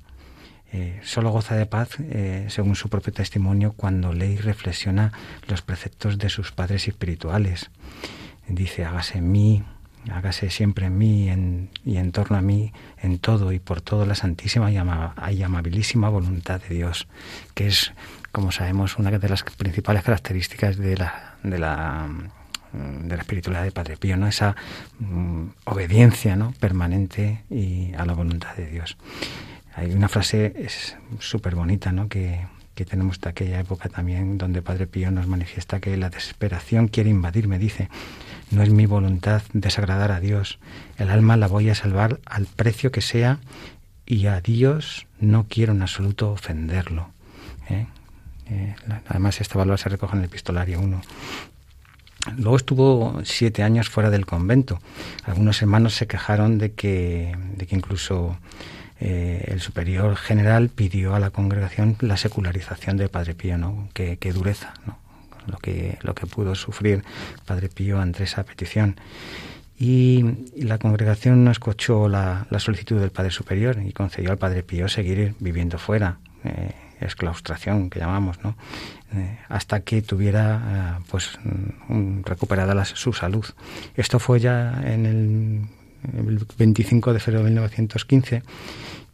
[0.73, 5.13] Eh, solo goza de paz, eh, según su propio testimonio, cuando lee y reflexiona
[5.49, 7.71] los preceptos de sus padres espirituales.
[8.47, 9.65] Dice, hágase en mí,
[10.11, 14.07] hágase siempre en mí en, y en torno a mí, en todo y por todo
[14.07, 17.09] la santísima y, ama, y, amabilísima voluntad de Dios,
[17.55, 17.93] que es,
[18.31, 22.09] como sabemos, una de las principales características de la, de la,
[22.73, 24.29] de la espiritualidad de Padre Pío, ¿no?
[24.29, 24.55] esa
[25.01, 26.53] mm, obediencia ¿no?
[26.61, 28.97] permanente y a la voluntad de Dios.
[29.81, 30.53] Hay una frase
[31.21, 32.11] súper bonita ¿no?
[32.11, 36.89] que, que tenemos de aquella época también, donde Padre Pío nos manifiesta que la desesperación
[36.89, 37.89] quiere invadirme, dice,
[38.51, 40.59] no es mi voluntad desagradar a Dios.
[40.99, 43.39] El alma la voy a salvar al precio que sea
[44.05, 47.09] y a Dios no quiero en absoluto ofenderlo.
[47.71, 47.87] ¿eh?
[48.51, 48.77] Eh,
[49.09, 51.01] además, este valor se recoge en el epistolario 1.
[52.37, 54.79] Luego estuvo siete años fuera del convento.
[55.25, 58.37] Algunos hermanos se quejaron de que, de que incluso
[59.01, 63.89] eh, el superior general pidió a la congregación la secularización de Padre Pío, ¿no?
[63.95, 64.99] Qué, qué dureza, ¿no?
[65.47, 67.03] lo que, lo que pudo sufrir
[67.47, 68.97] Padre Pío ante esa petición.
[69.79, 70.25] Y,
[70.55, 74.63] y la congregación no escuchó la, la, solicitud del Padre Superior y concedió al Padre
[74.63, 78.57] Pío seguir viviendo fuera, eh, exclaustración que llamamos, ¿no?
[79.15, 81.39] Eh, hasta que tuviera eh, pues
[81.89, 83.47] un, recuperada la, su salud.
[83.95, 85.61] Esto fue ya en el,
[86.17, 88.43] el 25 de febrero de 1915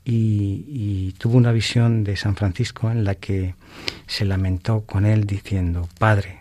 [0.05, 3.55] y, y, tuvo una visión de San Francisco en la que
[4.07, 6.41] se lamentó con él diciendo, Padre,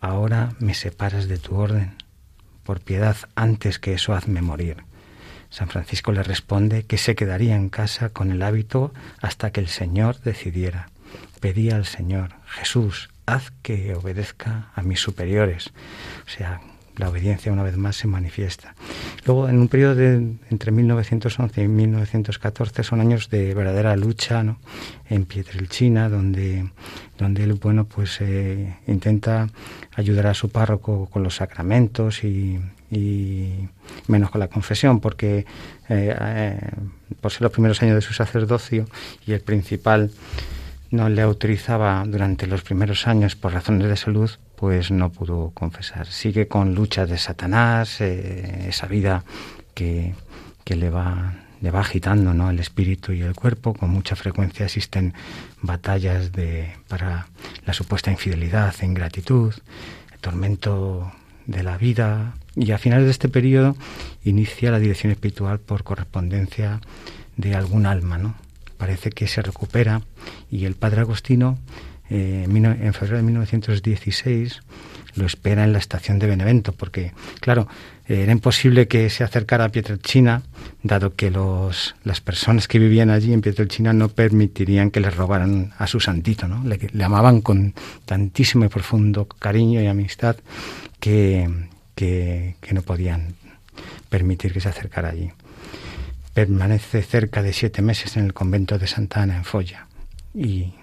[0.00, 1.94] ahora me separas de tu orden,
[2.64, 4.78] por piedad antes que eso hazme morir.
[5.50, 9.68] San Francisco le responde que se quedaría en casa con el hábito hasta que el
[9.68, 10.90] Señor decidiera.
[11.40, 15.72] Pedía al Señor, Jesús, haz que obedezca a mis superiores.
[16.26, 16.60] O sea,
[16.96, 18.74] la obediencia una vez más se manifiesta.
[19.24, 24.58] Luego, en un periodo de entre 1911 y 1914 son años de verdadera lucha ¿no?
[25.08, 26.70] en Pietrelcina, donde,
[27.18, 29.48] donde él bueno, pues, eh, intenta
[29.94, 32.58] ayudar a su párroco con los sacramentos y,
[32.90, 33.68] y
[34.06, 35.46] menos con la confesión, porque
[35.88, 36.60] eh, eh,
[37.20, 38.86] por ser los primeros años de su sacerdocio
[39.26, 40.10] y el principal
[40.90, 46.06] no le autorizaba durante los primeros años por razones de salud, pues no pudo confesar.
[46.06, 49.24] Sigue con luchas de Satanás, eh, esa vida
[49.74, 50.14] que,
[50.64, 52.50] que, le va le va agitando ¿no?
[52.50, 53.74] el espíritu y el cuerpo.
[53.74, 55.14] Con mucha frecuencia existen
[55.62, 57.28] batallas de, para
[57.64, 59.54] la supuesta infidelidad ingratitud,
[60.20, 61.12] tormento
[61.46, 62.34] de la vida.
[62.54, 63.76] Y a finales de este periodo
[64.24, 66.80] inicia la dirección espiritual por correspondencia
[67.36, 68.18] de algún alma.
[68.18, 68.34] ¿no?
[68.76, 70.02] Parece que se recupera
[70.50, 71.58] y el padre Agostino
[72.10, 74.62] eh, en febrero de 1916
[75.16, 77.66] lo espera en la estación de Benevento, porque, claro,
[78.06, 80.42] era imposible que se acercara a Pietrelcina,
[80.82, 85.72] dado que los, las personas que vivían allí en Pietrelcina no permitirían que les robaran
[85.78, 86.62] a su santito, ¿no?
[86.64, 90.36] Le, amaban con tantísimo y profundo cariño y amistad
[91.00, 91.48] que,
[91.94, 93.34] que, que no podían
[94.08, 95.30] permitir que se acercara allí.
[96.34, 99.86] Permanece cerca de siete meses en el convento de Santa Ana, en Folla,
[100.34, 100.74] y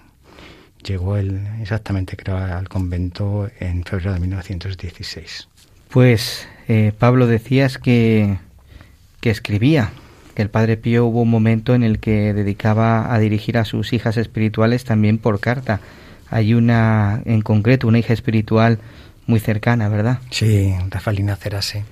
[0.84, 5.48] llegó él exactamente, creo, al convento en febrero de 1916.
[5.90, 8.38] Pues, eh, Pablo, decías que,
[9.20, 9.92] que escribía,
[10.34, 13.92] que el Padre Pío hubo un momento en el que dedicaba a dirigir a sus
[13.92, 15.80] hijas espirituales también por carta.
[16.30, 18.78] Hay una, en concreto, una hija espiritual
[19.26, 20.18] muy cercana, ¿verdad?
[20.30, 21.84] Sí, Rafaelina Cerase,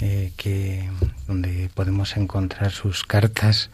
[0.00, 0.88] eh, que
[1.26, 3.70] donde podemos encontrar sus cartas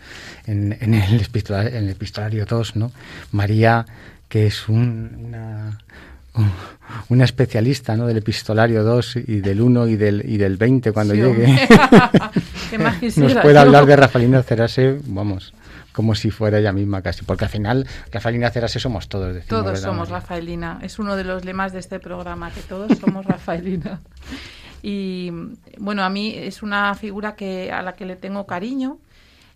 [0.46, 2.92] en, en, el, epistolario, en el epistolario 2, ¿no?
[3.32, 3.86] María
[4.28, 5.78] que es una,
[7.08, 8.06] una especialista ¿no?
[8.06, 11.46] del epistolario 2 y del 1 y del, y del 20 cuando llegue.
[13.16, 15.54] Nos puede hablar de Rafaelina Cerase, vamos,
[15.92, 19.34] como si fuera ella misma casi, porque al final Rafaelina Cerase somos todos.
[19.34, 23.24] Decimos, todos somos Rafaelina, es uno de los lemas de este programa, que todos somos
[23.24, 24.00] Rafaelina.
[24.82, 25.32] Y
[25.78, 28.98] bueno, a mí es una figura que a la que le tengo cariño,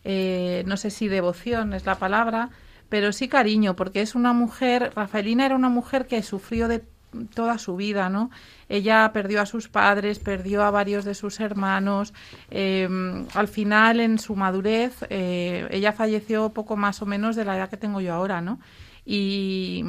[0.04, 2.50] eh, no sé si devoción es la palabra,
[2.93, 6.84] pero sí cariño, porque es una mujer, Rafaelina era una mujer que sufrió de
[7.32, 8.30] toda su vida, ¿no?
[8.68, 12.12] Ella perdió a sus padres, perdió a varios de sus hermanos.
[12.51, 17.57] Em, al final, en su madurez, eh, ella falleció poco más o menos de la
[17.57, 18.61] edad que tengo yo ahora, ¿no?
[19.07, 19.82] Y,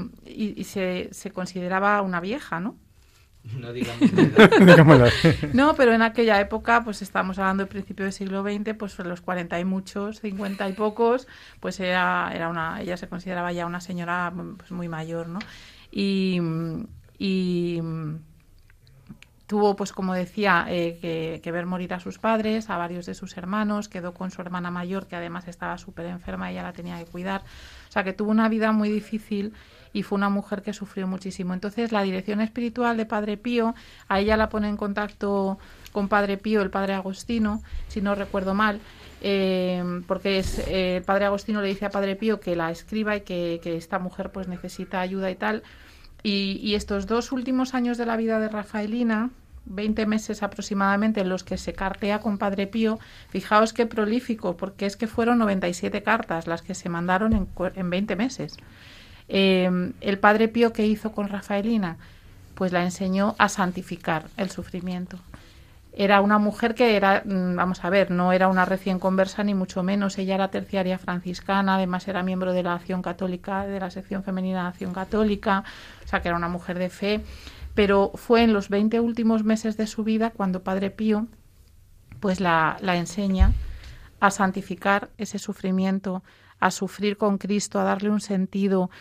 [0.64, 2.78] se, se, consideraba una vieja, ¿no?
[3.60, 4.12] No digamos
[5.54, 9.22] No, pero en aquella época, pues estamos hablando del principio del siglo XX, pues los
[9.22, 11.28] cuarenta y muchos, cincuenta y pocos,
[11.60, 15.40] pues era, era una, ella se consideraba ya una señora pues, muy mayor, ¿no?
[15.92, 16.40] Y,
[17.18, 17.82] y
[19.46, 23.14] tuvo, pues como decía, eh, que, que, ver morir a sus padres, a varios de
[23.14, 26.74] sus hermanos, quedó con su hermana mayor, que además estaba súper enferma, y ella la
[26.74, 27.42] tenía que cuidar.
[27.88, 29.54] O sea, que tuvo una vida muy difícil
[29.94, 31.54] y fue una mujer que sufrió muchísimo.
[31.54, 33.76] Entonces, la dirección espiritual de Padre Pío,
[34.10, 35.60] a ella la pone en contacto
[35.92, 38.80] con Padre Pío, el Padre Agostino, si no recuerdo mal,
[39.22, 43.16] eh, porque es, eh, el Padre Agostino le dice a Padre Pío que la escriba
[43.16, 45.64] y que, esta mujer pues necesita ayuda y tal.
[46.24, 49.30] Y, y, estos dos últimos años de la vida de Rafaelina,
[49.66, 54.86] 20 meses aproximadamente en los que se cartea con Padre Pío, fijaos qué prolífico, porque
[54.86, 58.58] es que fueron 97 cartas las que se mandaron en, en 20 meses.
[59.36, 61.98] Em, el Padre Pío que hizo con Rafaelina,
[62.54, 65.18] pues la enseñó a santificar el sufrimiento.
[65.92, 69.56] Era una mujer que era, mm, vamos a ver, no era una recién conversa ni
[69.56, 70.20] mucho menos.
[70.20, 74.62] Ella era terciaria franciscana, además era miembro de la Acción Católica, de la sección femenina
[74.62, 75.64] de Acción Católica,
[76.06, 77.22] o sea que era una mujer de fe.
[77.74, 81.26] Pero fue en los 20 últimos meses de su vida cuando Padre Pío
[82.20, 83.52] pues la, la enseña
[84.20, 86.22] a santificar ese sufrimiento,
[86.60, 88.92] a sufrir con Cristo, a darle un sentido.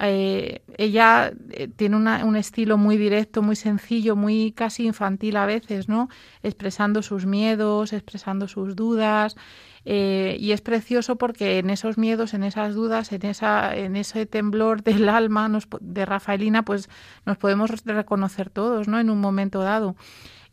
[0.00, 5.88] Eh, ella eh, tiene un estilo muy directo, muy sencillo, muy casi infantil a veces,
[5.88, 6.08] ¿no?
[6.42, 9.36] Expresando sus miedos, expresando sus dudas.
[9.84, 14.26] Eh, y es precioso porque en esos miedos, en esas dudas, en, esa, en ese
[14.26, 16.88] temblor del alma de Rafaelina, pues
[17.26, 18.98] nos podemos reconocer todos, ¿no?
[18.98, 19.96] En un momento dado.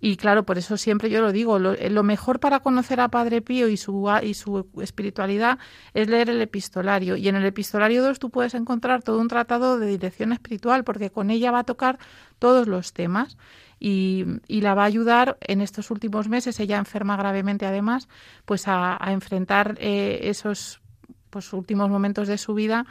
[0.01, 3.67] Y claro, por eso siempre yo lo digo, lo, mejor para conocer a Padre Pío
[3.67, 5.59] y su, y su espiritualidad
[5.93, 7.17] es leer el epistolario.
[7.17, 11.09] Y en el epistolario 2 tú puedes encontrar todo un tratado de dirección espiritual, porque
[11.09, 11.99] con ella va a tocar
[12.39, 13.37] todos los temas.
[13.81, 18.09] Y, y, la va a ayudar en estos últimos meses, ella enferma gravemente además,
[18.43, 20.81] pues a, enfrentar eh, esos
[21.29, 22.85] pues, últimos momentos de su vida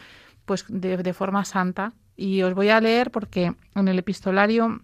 [0.47, 1.93] pues de forma santa.
[2.17, 4.81] Y os voy a leer porque en el epistolario,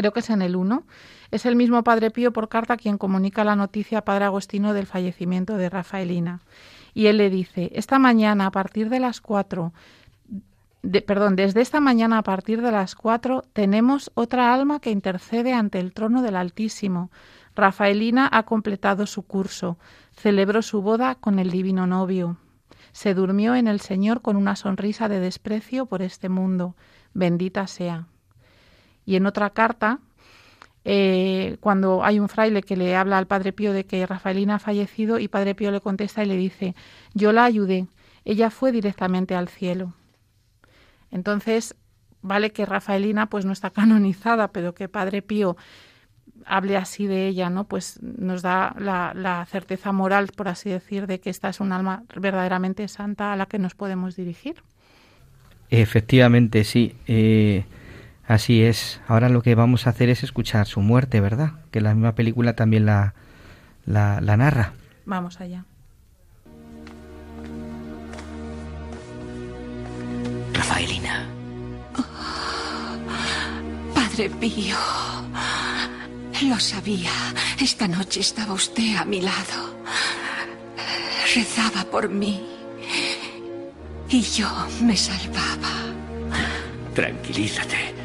[0.00, 0.82] creo que es en el 1,
[1.30, 4.86] es el mismo Padre Pío por carta quien comunica la noticia a Padre Agostino del
[4.86, 6.40] fallecimiento de Rafaelina.
[6.94, 9.74] Y él le dice, esta mañana a partir de las cuatro,
[11.06, 15.78] perdón, desde esta mañana a partir de las cuatro tenemos otra alma que intercede ante
[15.80, 17.10] el trono del Altísimo.
[17.54, 19.76] Rafaelina ha completado su curso,
[20.14, 22.38] celebró su boda con el divino novio.
[22.92, 26.74] Se durmió en el Señor con una sonrisa de desprecio por este mundo.
[27.12, 28.06] Bendita sea.
[29.04, 30.00] Y en otra carta,
[30.84, 34.58] eh, cuando hay un fraile que le habla al Padre Pío de que Rafaelina ha
[34.58, 36.74] fallecido y Padre Pío le contesta y le dice,
[37.14, 37.86] yo la ayudé,
[38.24, 39.94] ella fue directamente al cielo.
[41.10, 41.74] Entonces,
[42.22, 45.56] vale que Rafaelina pues no está canonizada, pero que Padre Pío
[46.46, 47.64] hable así de ella, ¿no?
[47.64, 52.04] Pues nos da la, certeza moral, por así decir, de que esta es un alma
[52.16, 54.62] verdaderamente santa a la que nos podemos dirigir.
[55.68, 56.96] Efectivamente, sí.
[57.06, 57.64] Eh,
[58.30, 59.00] Así es.
[59.08, 61.54] Ahora lo que vamos a hacer es escuchar su muerte, ¿verdad?
[61.72, 63.12] Que la misma película también la,
[63.86, 64.74] la, narra.
[65.04, 65.64] Vamos allá.
[70.54, 71.26] Rafaelina.
[71.98, 72.94] Oh,
[73.96, 74.76] padre Pío.
[76.48, 77.10] Lo sabía.
[77.60, 79.74] Esta noche estaba usted a mi lado.
[81.34, 82.46] Rezaba por mí.
[84.08, 84.48] Y yo
[84.82, 85.72] me salvaba.
[86.94, 87.99] Tranquilízate.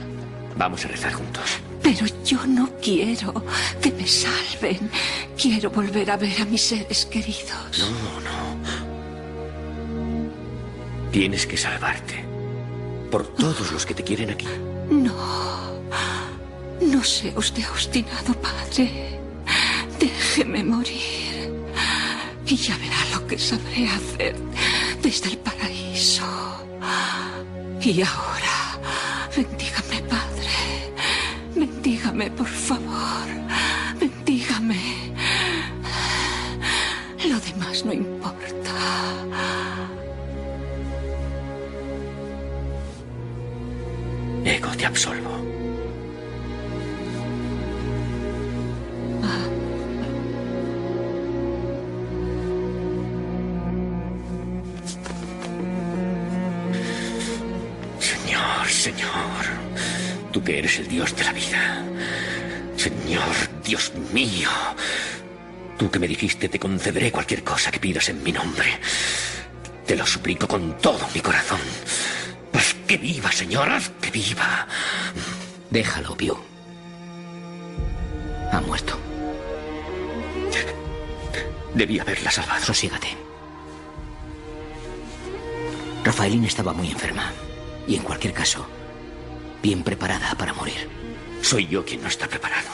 [0.58, 1.44] Vamos a rezar juntos.
[1.82, 3.44] Pero yo no quiero
[3.82, 4.90] que me salven.
[5.38, 7.80] Quiero volver a ver a mis seres queridos.
[7.80, 8.56] No, no.
[11.12, 12.26] Tienes que salvarte.
[13.12, 14.48] Por todos los que te quieren aquí.
[14.90, 15.14] No.
[16.82, 19.20] No sea usted obstinado, padre.
[20.00, 21.54] Déjeme morir.
[22.46, 24.36] Y ya verá lo que sabré hacer
[25.02, 26.26] desde el paraíso.
[27.82, 28.80] Y ahora,
[29.36, 29.65] padre.
[32.16, 33.28] Bendígame, por favor.
[34.00, 34.80] Bendígame.
[37.30, 38.72] Lo demás no importa.
[44.46, 45.32] Ego, te absolvo.
[58.00, 59.66] Señor, Señor
[60.36, 61.85] tú que eres el Dios de la vida.
[62.86, 64.48] Señor, Dios mío,
[65.76, 68.80] tú que me dijiste te concederé cualquier cosa que pidas en mi nombre.
[69.88, 71.60] Te lo suplico con todo mi corazón.
[72.54, 74.68] Haz que viva, Señor, haz que viva.
[75.72, 76.40] Déjalo, Pío.
[78.52, 79.00] Ha muerto.
[81.74, 82.64] Debí haberla salvado.
[82.64, 83.08] Sosígate.
[86.04, 87.34] Rafaelina estaba muy enferma.
[87.88, 88.68] Y en cualquier caso,
[89.64, 91.05] bien preparada para morir.
[91.42, 92.70] Soy yo quien no está preparado.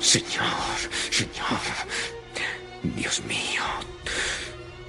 [0.00, 0.76] Señor,
[1.10, 1.60] Señor,
[2.82, 3.62] Dios mío,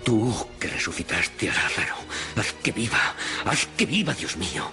[0.03, 1.95] tú que resucitaste a Lázaro,
[2.35, 3.15] haz que viva,
[3.45, 4.71] haz que viva, Dios mío.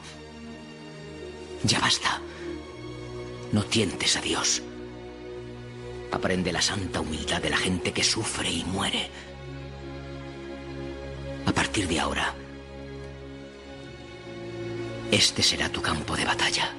[1.65, 2.21] Ya basta.
[3.53, 4.63] No tientes a Dios.
[6.13, 9.11] Aprende la santa humildad de la gente que sufre y muere.
[11.47, 12.35] A partir de ahora,
[15.11, 16.71] este será tu campo de batalla.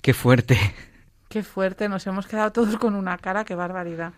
[0.00, 0.58] Qué fuerte.
[1.28, 4.12] Qué fuerte, nos hemos quedado todos con una cara, qué barbaridad.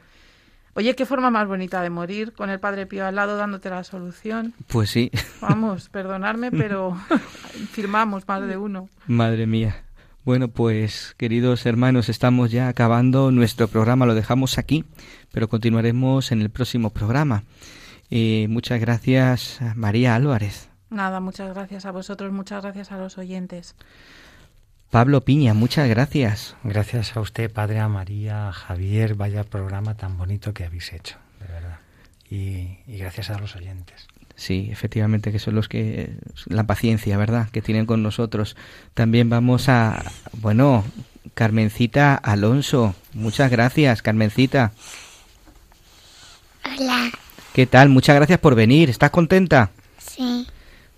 [0.74, 3.82] Oye, qué forma más bonita de morir, con el Padre Pío al lado dándote la
[3.82, 4.52] solución.
[4.66, 5.10] Pues sí.
[5.40, 6.94] Vamos, perdonarme, pero
[7.72, 8.90] firmamos más de uno.
[9.06, 9.84] Madre mía.
[10.24, 14.84] Bueno, pues queridos hermanos, estamos ya acabando nuestro programa, lo dejamos aquí,
[15.32, 17.44] pero continuaremos en el próximo programa.
[18.10, 20.68] Eh, muchas gracias, María Álvarez.
[20.90, 23.74] Nada, muchas gracias a vosotros, muchas gracias a los oyentes.
[24.90, 26.56] Pablo Piña, muchas gracias.
[26.62, 31.16] Gracias a usted, Padre, a María, a Javier, vaya programa tan bonito que habéis hecho,
[31.40, 31.78] de verdad.
[32.30, 34.06] Y, gracias a los oyentes.
[34.36, 36.16] Sí, efectivamente, que son los que.
[36.46, 38.56] La paciencia, ¿verdad?, que tienen con nosotros.
[38.94, 40.04] También vamos a.
[40.32, 40.84] Bueno,
[41.34, 42.94] Carmencita Alonso.
[43.12, 44.72] Muchas gracias, Carmencita.
[46.64, 47.10] Hola.
[47.54, 47.88] ¿Qué tal?
[47.88, 48.90] Muchas gracias por venir.
[48.90, 49.70] ¿Estás contenta?
[49.98, 50.46] Sí.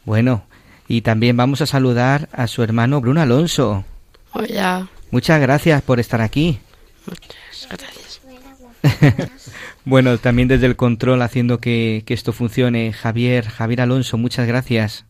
[0.08, 0.46] Bueno,
[0.88, 3.84] y también vamos a saludar a su hermano Bruno Alonso.
[4.32, 4.88] Hola.
[5.10, 6.60] Muchas gracias por estar aquí.
[7.04, 9.30] Muchas gracias.
[9.84, 12.94] bueno, también desde el control haciendo que, que esto funcione.
[12.94, 15.04] Javier, Javier Alonso, muchas gracias.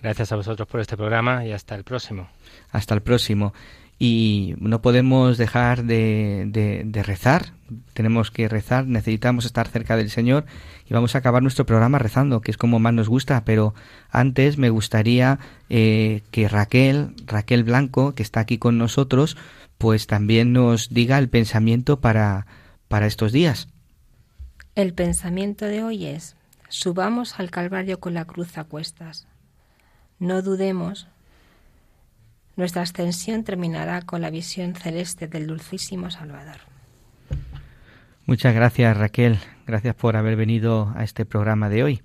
[0.00, 2.30] Gracias a vosotros por este programa y hasta el próximo.
[2.72, 3.52] Hasta el próximo
[3.98, 7.46] y no podemos dejar de, de, rezar,
[7.94, 10.46] tenemos que rezar, necesitamos estar cerca del Señor
[10.86, 13.74] y vamos a acabar nuestro programa rezando, que es como más nos gusta, pero
[14.10, 19.36] antes me gustaría eh, que Raquel, Raquel Blanco, que está aquí con nosotros,
[19.78, 22.46] pues también nos diga el pensamiento para,
[22.86, 23.68] para estos días.
[24.76, 26.36] El pensamiento de hoy es,
[26.68, 29.26] subamos al Calvario con la cruz a cuestas.
[30.20, 31.08] No dudemos
[32.58, 36.56] nuestra ascensión terminará con la visión celeste del dulcísimo Salvador.
[38.26, 42.02] Muchas gracias Raquel, gracias por haber venido a este programa de hoy.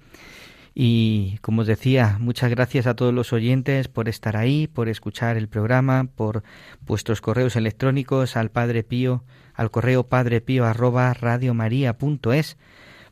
[0.76, 5.38] Y como os decía, muchas gracias a todos los oyentes por estar ahí, por escuchar
[5.38, 6.44] el programa, por
[6.82, 9.24] vuestros correos electrónicos al Padre Pío,
[9.56, 11.16] al correo padrepío arroba.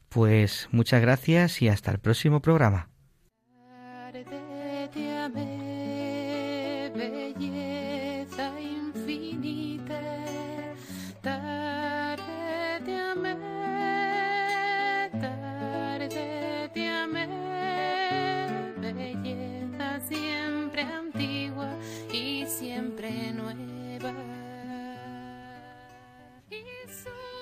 [0.09, 2.90] Pues muchas gracias y hasta el próximo programa.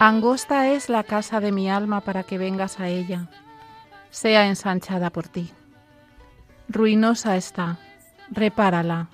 [0.02, 3.28] Angosta es la casa de mi alma para que vengas a ella,
[4.12, 5.52] sea ensanchada por ti.
[6.70, 7.80] Ruinosa está,
[8.32, 9.10] repárala.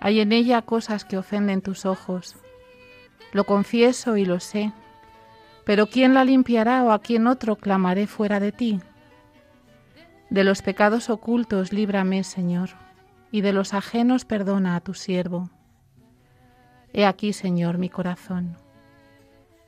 [0.00, 2.34] Hay en ella cosas que ofenden tus ojos.
[3.30, 4.72] Lo confieso y lo sé.
[5.64, 8.80] Pero ¿quién la limpiará o a quién otro clamaré fuera de ti?
[10.28, 12.70] De los pecados ocultos líbrame, Señor,
[13.30, 15.50] y de los ajenos perdona a tu siervo.
[16.92, 18.65] He aquí, Señor, mi corazón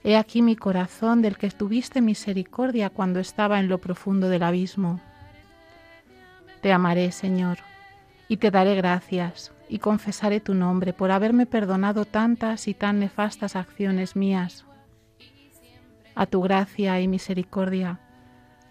[0.08, 5.02] He aquí mi corazón del que tuviste misericordia cuando estaba en lo profundo del abismo.
[6.62, 7.58] Te amaré, Señor,
[8.26, 13.54] y te daré gracias, y confesaré tu nombre por haberme perdonado tantas y tan nefastas
[13.54, 14.64] acciones mías.
[16.14, 18.00] A tu gracia y misericordia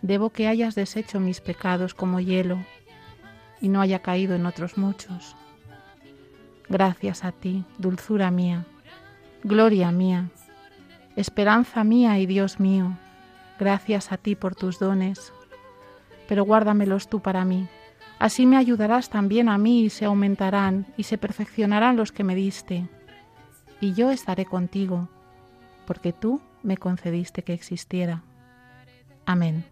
[0.02, 2.58] debo que hayas deshecho mis pecados como hielo,
[3.62, 5.36] y no haya caído en otros muchos.
[6.68, 8.66] Gracias a ti, dulzura mía,
[9.44, 10.32] gloria mía,
[11.18, 12.96] Esperanza mía y Dios mío,
[13.58, 15.34] gracias a ti por tus dones,
[16.28, 17.68] pero guárdamelos tú para mí.
[18.20, 22.36] Así me ayudarás también a mí y se aumentarán y se perfeccionarán los que me
[22.36, 22.88] diste.
[23.82, 25.10] Y yo estaré contigo,
[25.88, 28.22] porque tú me concediste que existiera.
[29.26, 29.66] Amén.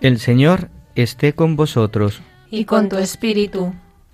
[0.00, 2.22] El Señor esté con vosotros.
[2.50, 3.74] Y con tu espíritu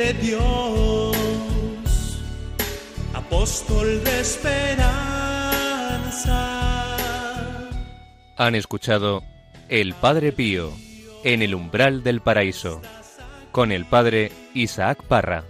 [0.00, 1.14] Dios,
[3.12, 4.88] apóstol de esperanza.
[8.38, 9.22] Han escuchado
[9.68, 10.72] El Padre Pío
[11.22, 12.80] en el umbral del paraíso
[13.52, 15.44] con el Padre Isaac Parra.